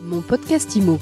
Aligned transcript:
Mon 0.00 0.20
podcast 0.20 0.76
IMO. 0.76 0.98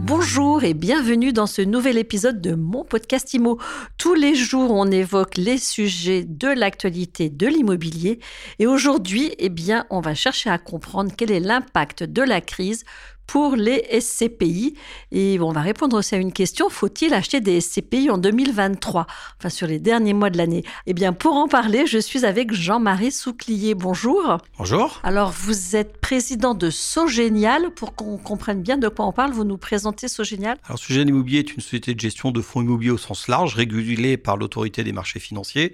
Bonjour 0.00 0.64
et 0.64 0.74
bienvenue 0.74 1.32
dans 1.32 1.46
ce 1.46 1.62
nouvel 1.62 1.96
épisode 1.96 2.40
de 2.40 2.54
mon 2.54 2.84
podcast 2.84 3.32
IMO. 3.34 3.58
Tous 3.98 4.14
les 4.14 4.34
jours, 4.34 4.72
on 4.72 4.90
évoque 4.90 5.36
les 5.36 5.58
sujets 5.58 6.24
de 6.24 6.48
l'actualité 6.48 7.30
de 7.30 7.46
l'immobilier 7.46 8.18
et 8.58 8.66
aujourd'hui, 8.66 9.32
eh 9.38 9.48
bien, 9.48 9.86
on 9.90 10.00
va 10.00 10.14
chercher 10.14 10.50
à 10.50 10.58
comprendre 10.58 11.12
quel 11.16 11.30
est 11.30 11.40
l'impact 11.40 12.02
de 12.02 12.22
la 12.22 12.40
crise 12.40 12.84
pour 13.26 13.56
les 13.56 13.84
SCPI. 14.00 14.74
Et 15.10 15.38
on 15.40 15.52
va 15.52 15.60
répondre 15.60 15.96
aussi 15.96 16.14
à 16.14 16.18
une 16.18 16.32
question, 16.32 16.68
faut-il 16.68 17.14
acheter 17.14 17.40
des 17.40 17.60
SCPI 17.60 18.10
en 18.10 18.18
2023 18.18 19.06
Enfin, 19.38 19.48
sur 19.48 19.66
les 19.66 19.78
derniers 19.78 20.14
mois 20.14 20.30
de 20.30 20.38
l'année. 20.38 20.64
Eh 20.86 20.94
bien, 20.94 21.12
pour 21.12 21.34
en 21.34 21.48
parler, 21.48 21.86
je 21.86 21.98
suis 21.98 22.24
avec 22.24 22.52
Jean-Marie 22.52 23.12
Souclier. 23.12 23.74
Bonjour. 23.74 24.38
Bonjour. 24.58 25.00
Alors, 25.02 25.30
vous 25.30 25.76
êtes 25.76 26.00
président 26.00 26.54
de 26.54 26.70
Sogénial. 26.70 27.70
Pour 27.74 27.94
qu'on 27.94 28.18
comprenne 28.18 28.62
bien 28.62 28.78
de 28.78 28.88
quoi 28.88 29.06
on 29.06 29.12
parle, 29.12 29.32
vous 29.32 29.44
nous 29.44 29.58
présentez 29.58 30.08
Sogénial 30.08 30.58
Alors, 30.64 30.78
Sogénial 30.78 31.08
Immobilier 31.08 31.38
est 31.40 31.54
une 31.54 31.62
société 31.62 31.94
de 31.94 32.00
gestion 32.00 32.30
de 32.30 32.40
fonds 32.40 32.62
immobiliers 32.62 32.90
au 32.90 32.98
sens 32.98 33.28
large, 33.28 33.54
régulée 33.54 34.16
par 34.16 34.36
l'autorité 34.36 34.84
des 34.84 34.92
marchés 34.92 35.20
financiers. 35.20 35.72